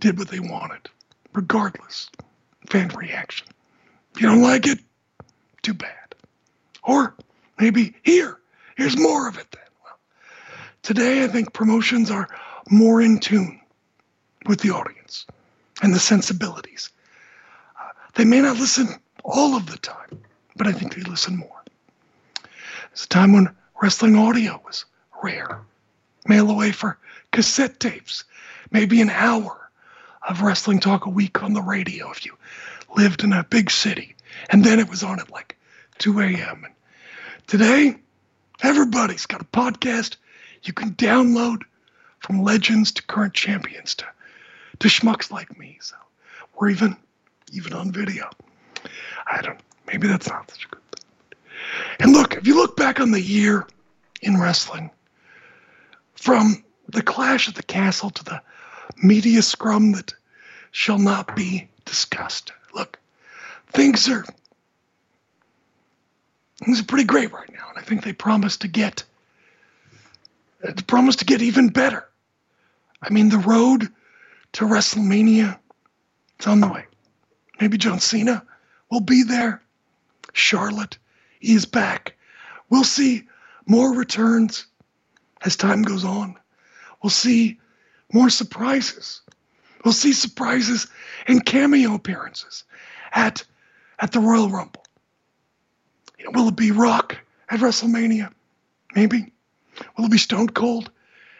did 0.00 0.18
what 0.18 0.28
they 0.28 0.40
wanted, 0.40 0.88
regardless 1.32 2.10
fan 2.68 2.88
reaction. 2.88 3.46
If 4.14 4.20
you 4.20 4.28
don't 4.28 4.42
like 4.42 4.66
it, 4.66 4.80
too 5.62 5.74
bad. 5.74 6.14
Or 6.82 7.14
maybe 7.58 7.94
here, 8.02 8.38
here's 8.76 8.98
more 8.98 9.28
of 9.28 9.38
it 9.38 9.46
then. 9.52 9.62
Well, 9.84 9.98
today 10.82 11.22
I 11.22 11.28
think 11.28 11.52
promotions 11.52 12.10
are 12.10 12.28
more 12.68 13.00
in 13.00 13.18
tune 13.20 13.60
with 14.46 14.60
the 14.60 14.70
audience 14.70 15.26
and 15.82 15.94
the 15.94 16.00
sensibilities. 16.00 16.90
Uh, 17.80 17.90
they 18.14 18.24
may 18.24 18.40
not 18.40 18.58
listen 18.58 18.88
all 19.24 19.56
of 19.56 19.70
the 19.70 19.78
time, 19.78 20.20
but 20.56 20.66
I 20.66 20.72
think 20.72 20.94
they 20.94 21.02
listen 21.02 21.36
more. 21.36 21.62
It's 22.90 23.04
a 23.04 23.08
time 23.08 23.32
when 23.32 23.54
wrestling 23.80 24.16
audio 24.16 24.60
was 24.64 24.84
rare. 25.22 25.60
Mail 26.28 26.50
away 26.50 26.72
for 26.72 26.98
cassette 27.32 27.80
tapes, 27.80 28.24
maybe 28.70 29.00
an 29.00 29.10
hour 29.10 29.70
of 30.28 30.42
wrestling 30.42 30.80
talk 30.80 31.06
a 31.06 31.10
week 31.10 31.42
on 31.42 31.52
the 31.52 31.62
radio 31.62 32.10
if 32.10 32.24
you 32.24 32.36
lived 32.96 33.22
in 33.22 33.32
a 33.32 33.44
big 33.44 33.70
city. 33.70 34.14
And 34.50 34.64
then 34.64 34.80
it 34.80 34.88
was 34.88 35.02
on 35.02 35.20
at 35.20 35.30
like 35.30 35.56
2 35.98 36.20
a.m. 36.20 36.64
And 36.64 36.74
today, 37.46 37.96
everybody's 38.62 39.26
got 39.26 39.40
a 39.40 39.44
podcast 39.44 40.16
you 40.62 40.72
can 40.72 40.94
download 40.94 41.62
from 42.20 42.42
legends 42.42 42.92
to 42.92 43.02
current 43.02 43.34
champions 43.34 43.94
to, 43.96 44.06
to 44.80 44.88
schmucks 44.88 45.30
like 45.30 45.56
me. 45.58 45.78
So 45.80 45.94
we're 46.58 46.70
even 46.70 46.96
even 47.52 47.72
on 47.72 47.92
video. 47.92 48.28
I 49.30 49.40
don't 49.42 49.60
maybe 49.86 50.08
that's 50.08 50.28
not 50.28 50.50
such 50.50 50.64
a 50.64 50.68
good 50.68 50.82
thing. 50.90 51.38
And 52.00 52.12
look, 52.12 52.34
if 52.34 52.46
you 52.46 52.56
look 52.56 52.76
back 52.76 53.00
on 53.00 53.12
the 53.12 53.20
year 53.20 53.66
in 54.22 54.40
wrestling, 54.40 54.90
from 56.16 56.64
the 56.88 57.02
clash 57.02 57.48
at 57.48 57.54
the 57.54 57.62
castle 57.62 58.10
to 58.10 58.24
the 58.24 58.42
media 59.02 59.42
scrum 59.42 59.92
that 59.92 60.14
shall 60.70 60.98
not 60.98 61.36
be 61.36 61.68
discussed. 61.84 62.52
Look, 62.74 62.98
things 63.72 64.08
are 64.08 64.24
things 66.64 66.80
are 66.80 66.84
pretty 66.84 67.04
great 67.04 67.32
right 67.32 67.52
now, 67.52 67.68
and 67.68 67.78
I 67.78 67.82
think 67.82 68.02
they 68.02 68.12
promise 68.12 68.56
to 68.58 68.68
get 68.68 69.04
uh, 70.66 70.72
promise 70.86 71.16
to 71.16 71.24
get 71.24 71.42
even 71.42 71.68
better. 71.68 72.08
I 73.02 73.10
mean, 73.10 73.28
the 73.28 73.38
road 73.38 73.88
to 74.52 74.64
WrestleMania, 74.64 75.58
it's 76.36 76.46
on 76.46 76.60
the 76.60 76.68
way. 76.68 76.84
Maybe 77.60 77.78
John 77.78 78.00
Cena 78.00 78.42
will 78.90 79.00
be 79.00 79.22
there. 79.22 79.62
Charlotte 80.32 80.98
is 81.40 81.66
back. 81.66 82.14
We'll 82.70 82.84
see 82.84 83.24
more 83.66 83.94
returns 83.94 84.66
as 85.42 85.56
time 85.56 85.82
goes 85.82 86.04
on. 86.04 86.36
We'll 87.02 87.10
see 87.10 87.58
more 88.12 88.30
surprises. 88.30 89.20
We'll 89.84 89.92
see 89.92 90.12
surprises 90.12 90.88
and 91.26 91.44
cameo 91.44 91.94
appearances 91.94 92.64
at 93.12 93.44
at 93.98 94.12
the 94.12 94.20
Royal 94.20 94.50
Rumble. 94.50 94.84
You 96.18 96.26
know, 96.26 96.30
will 96.32 96.48
it 96.48 96.56
be 96.56 96.70
Rock 96.70 97.16
at 97.48 97.60
WrestleMania? 97.60 98.32
Maybe. 98.94 99.32
Will 99.96 100.06
it 100.06 100.10
be 100.10 100.18
Stone 100.18 100.50
Cold 100.50 100.90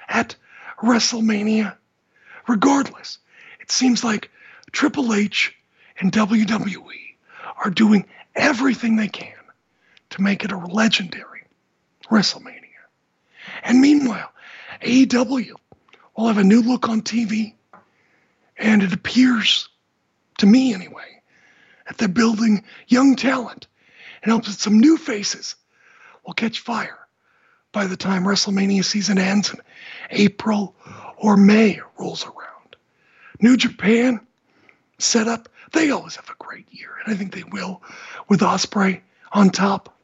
at 0.09 0.36
WrestleMania? 0.82 1.76
Regardless, 2.49 3.18
it 3.61 3.70
seems 3.70 4.05
like 4.05 4.30
Triple 4.72 5.14
H 5.14 5.55
and 5.99 6.12
WWE 6.12 7.14
are 7.64 7.70
doing 7.70 8.07
everything 8.34 8.97
they 8.97 9.09
can 9.09 9.32
to 10.11 10.22
make 10.22 10.44
it 10.44 10.53
a 10.53 10.59
legendary 10.59 11.44
WrestleMania. 12.11 12.65
And 13.62 13.80
meanwhile, 13.80 14.32
AEW 14.82 15.53
will 16.16 16.28
have 16.28 16.38
a 16.38 16.44
new 16.44 16.62
look 16.62 16.88
on 16.88 17.03
TV, 17.03 17.55
and 18.57 18.82
it 18.82 18.92
appears, 18.92 19.68
to 20.38 20.47
me 20.47 20.74
anyway, 20.74 21.22
that 21.86 21.99
they're 21.99 22.09
building 22.09 22.64
young 22.88 23.16
talent 23.16 23.66
and 24.22 24.32
hopes 24.32 24.49
that 24.49 24.61
some 24.61 24.80
new 24.80 24.97
faces 24.97 25.57
will 26.24 26.34
catch 26.34 26.61
fire 26.61 26.99
by 27.72 27.86
the 27.86 27.97
time 27.97 28.24
WrestleMania 28.24 28.84
season 28.84 29.18
ends 29.18 29.51
and 29.51 29.61
April 30.11 30.74
or 31.16 31.36
May 31.36 31.80
rolls 31.99 32.24
around. 32.24 32.76
New 33.40 33.57
Japan 33.57 34.20
set 34.99 35.28
up, 35.28 35.49
they 35.72 35.90
always 35.90 36.16
have 36.16 36.28
a 36.30 36.42
great 36.42 36.66
year, 36.70 36.90
and 37.05 37.14
I 37.14 37.16
think 37.16 37.34
they 37.34 37.44
will 37.44 37.82
with 38.28 38.40
Ospreay 38.40 39.03
on 39.32 39.51
top. 39.51 39.94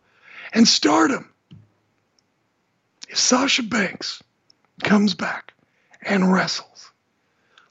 And 0.53 0.69
Stardom, 0.69 1.32
if 3.13 3.19
Sasha 3.19 3.63
Banks 3.63 4.23
comes 4.83 5.13
back 5.13 5.53
and 6.01 6.33
wrestles, 6.33 6.93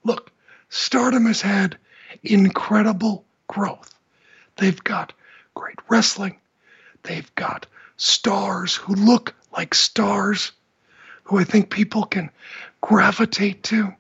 look, 0.04 0.32
Stardom 0.70 1.26
has 1.26 1.42
had 1.42 1.80
incredible 2.22 3.26
growth. 3.48 3.98
They've 4.58 4.84
got 4.84 5.14
great 5.56 5.80
wrestling. 5.90 6.38
They've 7.02 7.34
got 7.34 7.66
stars 7.98 8.76
who 8.76 8.94
look 8.94 9.34
like 9.52 9.74
stars, 9.74 10.52
who 11.24 11.40
I 11.40 11.44
think 11.44 11.72
people 11.72 12.04
can 12.04 12.30
gravitate 12.82 13.64
to. 13.64 13.96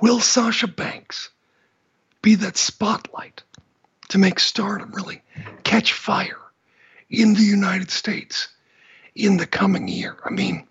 Will 0.00 0.20
Sasha 0.20 0.66
Banks 0.66 1.28
be 2.22 2.36
that 2.36 2.56
spotlight 2.56 3.42
to 4.08 4.16
make 4.16 4.40
stardom 4.40 4.92
really 4.92 5.20
catch 5.62 5.92
fire 5.92 6.40
in 7.10 7.34
the 7.34 7.42
United 7.42 7.90
States 7.90 8.48
in 9.26 9.36
the 9.36 9.46
coming 9.46 9.88
year? 9.88 10.16
I 10.24 10.30
mean, 10.30 10.66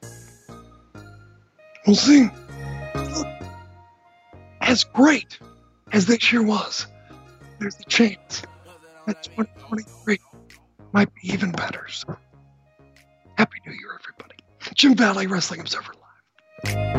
we'll 1.86 1.95
see. 1.95 2.30
Look, 2.95 3.28
As 4.62 4.84
great 4.84 5.39
as 5.91 6.06
this 6.06 6.32
year 6.32 6.43
was, 6.43 6.88
there's 7.60 7.80
a 7.80 7.84
chance 7.89 8.43
that 9.08 9.24
2023 9.24 10.20
might 10.93 11.14
be 11.16 11.32
even 11.32 11.52
better. 11.52 11.88
So, 11.89 12.16
Happy 13.38 13.58
New 13.66 13.74
Year, 13.74 14.00
everybody. 14.00 14.36
Jim 14.76 14.95
Valley 14.95 15.28
Wrestling 15.28 15.62
Observer 15.62 15.93
Live. 16.66 16.99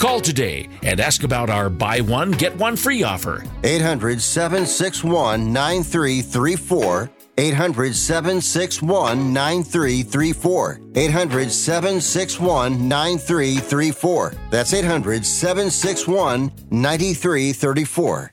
Call 0.00 0.22
today 0.22 0.66
and 0.82 0.98
ask 0.98 1.24
about 1.24 1.50
our 1.50 1.68
buy 1.68 2.00
one, 2.00 2.30
get 2.30 2.56
one 2.56 2.74
free 2.74 3.02
offer. 3.02 3.44
800 3.64 4.22
761 4.22 5.52
9334. 5.52 7.10
800 7.36 7.94
761 7.94 9.30
9334. 9.34 10.80
800 10.94 11.52
761 11.52 12.88
9334. 12.88 14.34
That's 14.50 14.72
800 14.72 15.26
761 15.26 16.50
9334. 16.70 18.32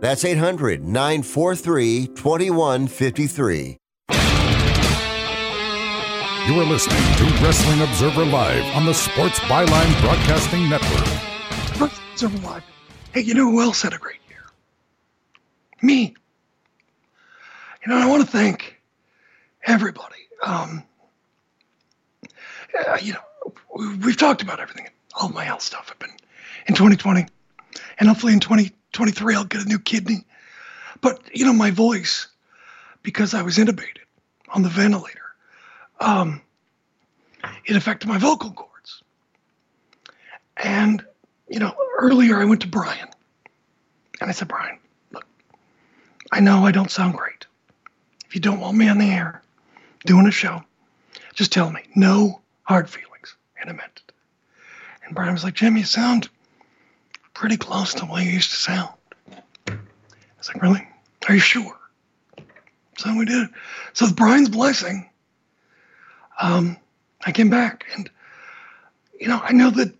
That's 0.00 0.24
800 0.24 0.82
943 0.82 2.06
2153. 2.08 3.76
You 6.46 6.58
are 6.58 6.64
listening 6.64 6.96
to 7.18 7.24
Wrestling 7.44 7.82
Observer 7.82 8.24
Live 8.24 8.64
on 8.74 8.86
the 8.86 8.94
Sports 8.94 9.38
Byline 9.40 10.00
Broadcasting 10.00 10.68
Network. 10.70 11.06
Wrestling 11.78 12.06
Observer 12.12 12.38
Live. 12.38 12.62
Hey, 13.12 13.20
you 13.20 13.34
know 13.34 13.50
who 13.50 13.60
else 13.60 13.82
had 13.82 13.92
a 13.92 13.98
great 13.98 14.20
year? 14.30 14.42
Me. 15.82 16.14
You 17.84 17.92
know, 17.92 17.98
I 17.98 18.06
want 18.06 18.24
to 18.24 18.30
thank 18.30 18.80
everybody. 19.66 20.16
Um, 20.42 20.82
uh, 22.88 22.96
you 23.02 23.12
know, 23.12 23.52
we- 23.76 23.96
we've 23.96 24.16
talked 24.16 24.40
about 24.42 24.60
everything, 24.60 24.88
all 25.14 25.28
my 25.28 25.44
health 25.44 25.62
stuff. 25.62 25.88
I've 25.90 25.98
been 25.98 26.10
in 26.66 26.74
2020, 26.74 27.26
and 27.98 28.08
hopefully 28.08 28.32
in 28.32 28.40
2023 28.92 29.34
I'll 29.34 29.44
get 29.44 29.62
a 29.62 29.68
new 29.68 29.78
kidney. 29.78 30.24
But 31.00 31.20
you 31.32 31.44
know, 31.44 31.52
my 31.52 31.70
voice, 31.70 32.28
because 33.02 33.34
I 33.34 33.42
was 33.42 33.56
intubated 33.56 34.04
on 34.48 34.62
the 34.62 34.68
ventilator, 34.68 35.34
um, 36.00 36.42
it 37.64 37.76
affected 37.76 38.08
my 38.08 38.18
vocal 38.18 38.52
cords. 38.52 39.02
And 40.56 41.04
you 41.48 41.58
know, 41.58 41.74
earlier 41.98 42.40
I 42.40 42.44
went 42.44 42.62
to 42.62 42.68
Bryan, 42.68 43.08
and 44.20 44.28
I 44.28 44.32
said, 44.32 44.48
Bryan, 44.48 44.78
look, 45.12 45.26
I 46.30 46.40
know 46.40 46.66
I 46.66 46.72
don't 46.72 46.90
sound 46.90 47.14
great. 47.14 47.46
If 48.26 48.34
you 48.34 48.40
don't 48.40 48.60
want 48.60 48.76
me 48.76 48.88
on 48.88 48.98
the 48.98 49.10
air 49.10 49.42
doing 50.06 50.26
a 50.26 50.30
show, 50.30 50.62
just 51.34 51.52
tell 51.52 51.70
me. 51.70 51.82
No 51.96 52.40
hard 52.62 52.88
feelings. 52.88 53.34
And 53.60 53.70
I 53.70 53.72
meant 53.72 54.02
it. 54.06 54.12
And 55.04 55.14
Bryan 55.14 55.32
was 55.32 55.42
like, 55.42 55.54
Jim, 55.54 55.76
you 55.76 55.84
sound 55.84 56.28
pretty 57.40 57.56
close 57.56 57.94
to 57.94 58.04
the 58.04 58.12
way 58.12 58.22
you 58.22 58.32
used 58.32 58.50
to 58.50 58.56
sound. 58.56 58.90
I 59.66 59.78
was 60.36 60.48
like, 60.48 60.60
really? 60.60 60.86
Are 61.26 61.32
you 61.32 61.40
sure? 61.40 61.74
So 62.98 63.16
we 63.16 63.24
did. 63.24 63.48
So 63.94 64.04
with 64.04 64.14
Bryan's 64.14 64.50
blessing, 64.50 65.08
um, 66.38 66.76
I 67.24 67.32
came 67.32 67.48
back. 67.48 67.86
And, 67.96 68.10
you 69.18 69.26
know, 69.26 69.40
I 69.42 69.52
know 69.52 69.70
that 69.70 69.90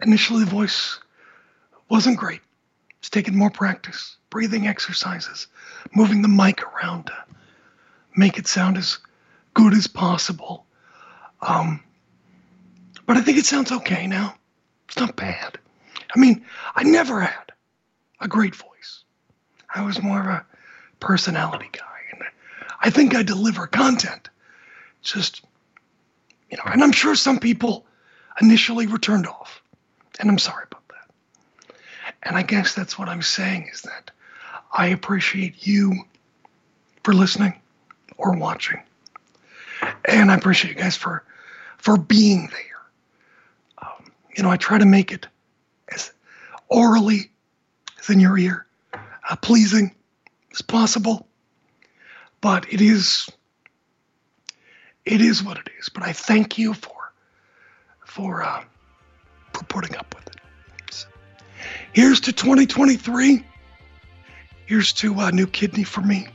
initially 0.00 0.44
the 0.44 0.50
voice 0.50 1.00
wasn't 1.88 2.18
great. 2.18 2.40
It's 3.00 3.10
taken 3.10 3.36
more 3.36 3.50
practice, 3.50 4.16
breathing 4.30 4.68
exercises, 4.68 5.48
moving 5.96 6.22
the 6.22 6.28
mic 6.28 6.62
around 6.62 7.06
to 7.06 7.14
make 8.14 8.38
it 8.38 8.46
sound 8.46 8.78
as 8.78 8.98
good 9.54 9.72
as 9.72 9.88
possible. 9.88 10.66
Um, 11.42 11.82
but 13.06 13.16
I 13.16 13.22
think 13.22 13.38
it 13.38 13.44
sounds 13.44 13.72
okay 13.72 14.06
now. 14.06 14.36
It's 14.86 15.00
not 15.00 15.16
bad. 15.16 15.58
I 16.14 16.18
mean, 16.18 16.44
I 16.74 16.82
never 16.82 17.20
had 17.20 17.52
a 18.20 18.28
great 18.28 18.54
voice. 18.54 19.04
I 19.74 19.82
was 19.82 20.02
more 20.02 20.20
of 20.20 20.26
a 20.26 20.46
personality 20.98 21.68
guy, 21.72 21.84
and 22.12 22.22
I 22.80 22.90
think 22.90 23.14
I 23.14 23.22
deliver 23.22 23.66
content. 23.66 24.28
Just, 25.02 25.42
you 26.50 26.56
know, 26.56 26.64
and 26.66 26.82
I'm 26.82 26.92
sure 26.92 27.14
some 27.14 27.38
people 27.38 27.86
initially 28.40 28.86
were 28.86 28.98
turned 28.98 29.26
off, 29.26 29.62
and 30.18 30.30
I'm 30.30 30.38
sorry 30.38 30.64
about 30.70 30.82
that. 30.88 31.74
And 32.22 32.36
I 32.36 32.42
guess 32.42 32.74
that's 32.74 32.98
what 32.98 33.08
I'm 33.08 33.22
saying 33.22 33.70
is 33.72 33.82
that 33.82 34.10
I 34.72 34.88
appreciate 34.88 35.66
you 35.66 36.04
for 37.04 37.14
listening 37.14 37.60
or 38.18 38.36
watching, 38.36 38.82
and 40.04 40.30
I 40.30 40.34
appreciate 40.34 40.76
you 40.76 40.82
guys 40.82 40.96
for 40.96 41.24
for 41.78 41.96
being 41.96 42.48
there. 42.48 43.88
Um, 43.88 44.12
you 44.36 44.42
know, 44.42 44.50
I 44.50 44.58
try 44.58 44.76
to 44.76 44.84
make 44.84 45.12
it 45.12 45.26
orally 46.70 47.30
as 47.98 48.08
in 48.08 48.20
your 48.20 48.38
ear, 48.38 48.66
uh, 48.94 49.36
pleasing 49.36 49.94
as 50.52 50.62
possible. 50.62 51.26
But 52.40 52.72
it 52.72 52.80
is, 52.80 53.28
it 55.04 55.20
is 55.20 55.42
what 55.42 55.58
it 55.58 55.68
is. 55.78 55.90
But 55.90 56.04
I 56.04 56.12
thank 56.12 56.56
you 56.56 56.72
for, 56.72 57.12
for, 58.06 58.42
uh, 58.42 58.64
for 59.52 59.64
putting 59.64 59.96
up 59.96 60.14
with 60.14 60.28
it. 60.28 60.36
So, 60.90 61.08
here's 61.92 62.20
to 62.20 62.32
2023. 62.32 63.44
Here's 64.64 64.92
to 64.94 65.18
a 65.18 65.32
new 65.32 65.46
kidney 65.46 65.84
for 65.84 66.00
me. 66.00 66.28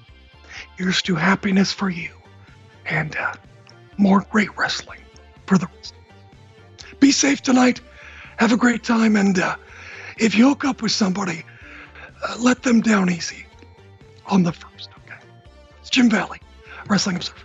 Here's 0.78 1.02
to 1.04 1.16
happiness 1.16 1.72
for 1.72 1.90
you, 1.90 2.12
and 2.86 3.16
uh, 3.16 3.34
more 3.98 4.26
great 4.30 4.56
wrestling 4.58 5.00
for 5.46 5.58
the 5.58 5.68
rest. 5.78 5.94
Be 7.00 7.12
safe 7.12 7.42
tonight. 7.42 7.80
Have 8.38 8.52
a 8.52 8.58
great 8.58 8.84
time, 8.84 9.16
and 9.16 9.40
uh, 9.40 9.56
if 10.18 10.36
you 10.36 10.49
hook 10.49 10.66
up 10.66 10.82
with 10.82 10.91
somebody, 10.91 11.43
uh, 12.28 12.36
let 12.39 12.63
them 12.63 12.82
down 12.82 13.09
easy 13.09 13.45
on 14.28 14.43
the 14.43 14.51
first. 14.51 14.89
Okay. 15.05 15.20
It's 15.82 15.89
Jim 15.89 16.09
Valley, 16.09 16.39
Wrestling 16.88 17.18
Observer. 17.18 17.45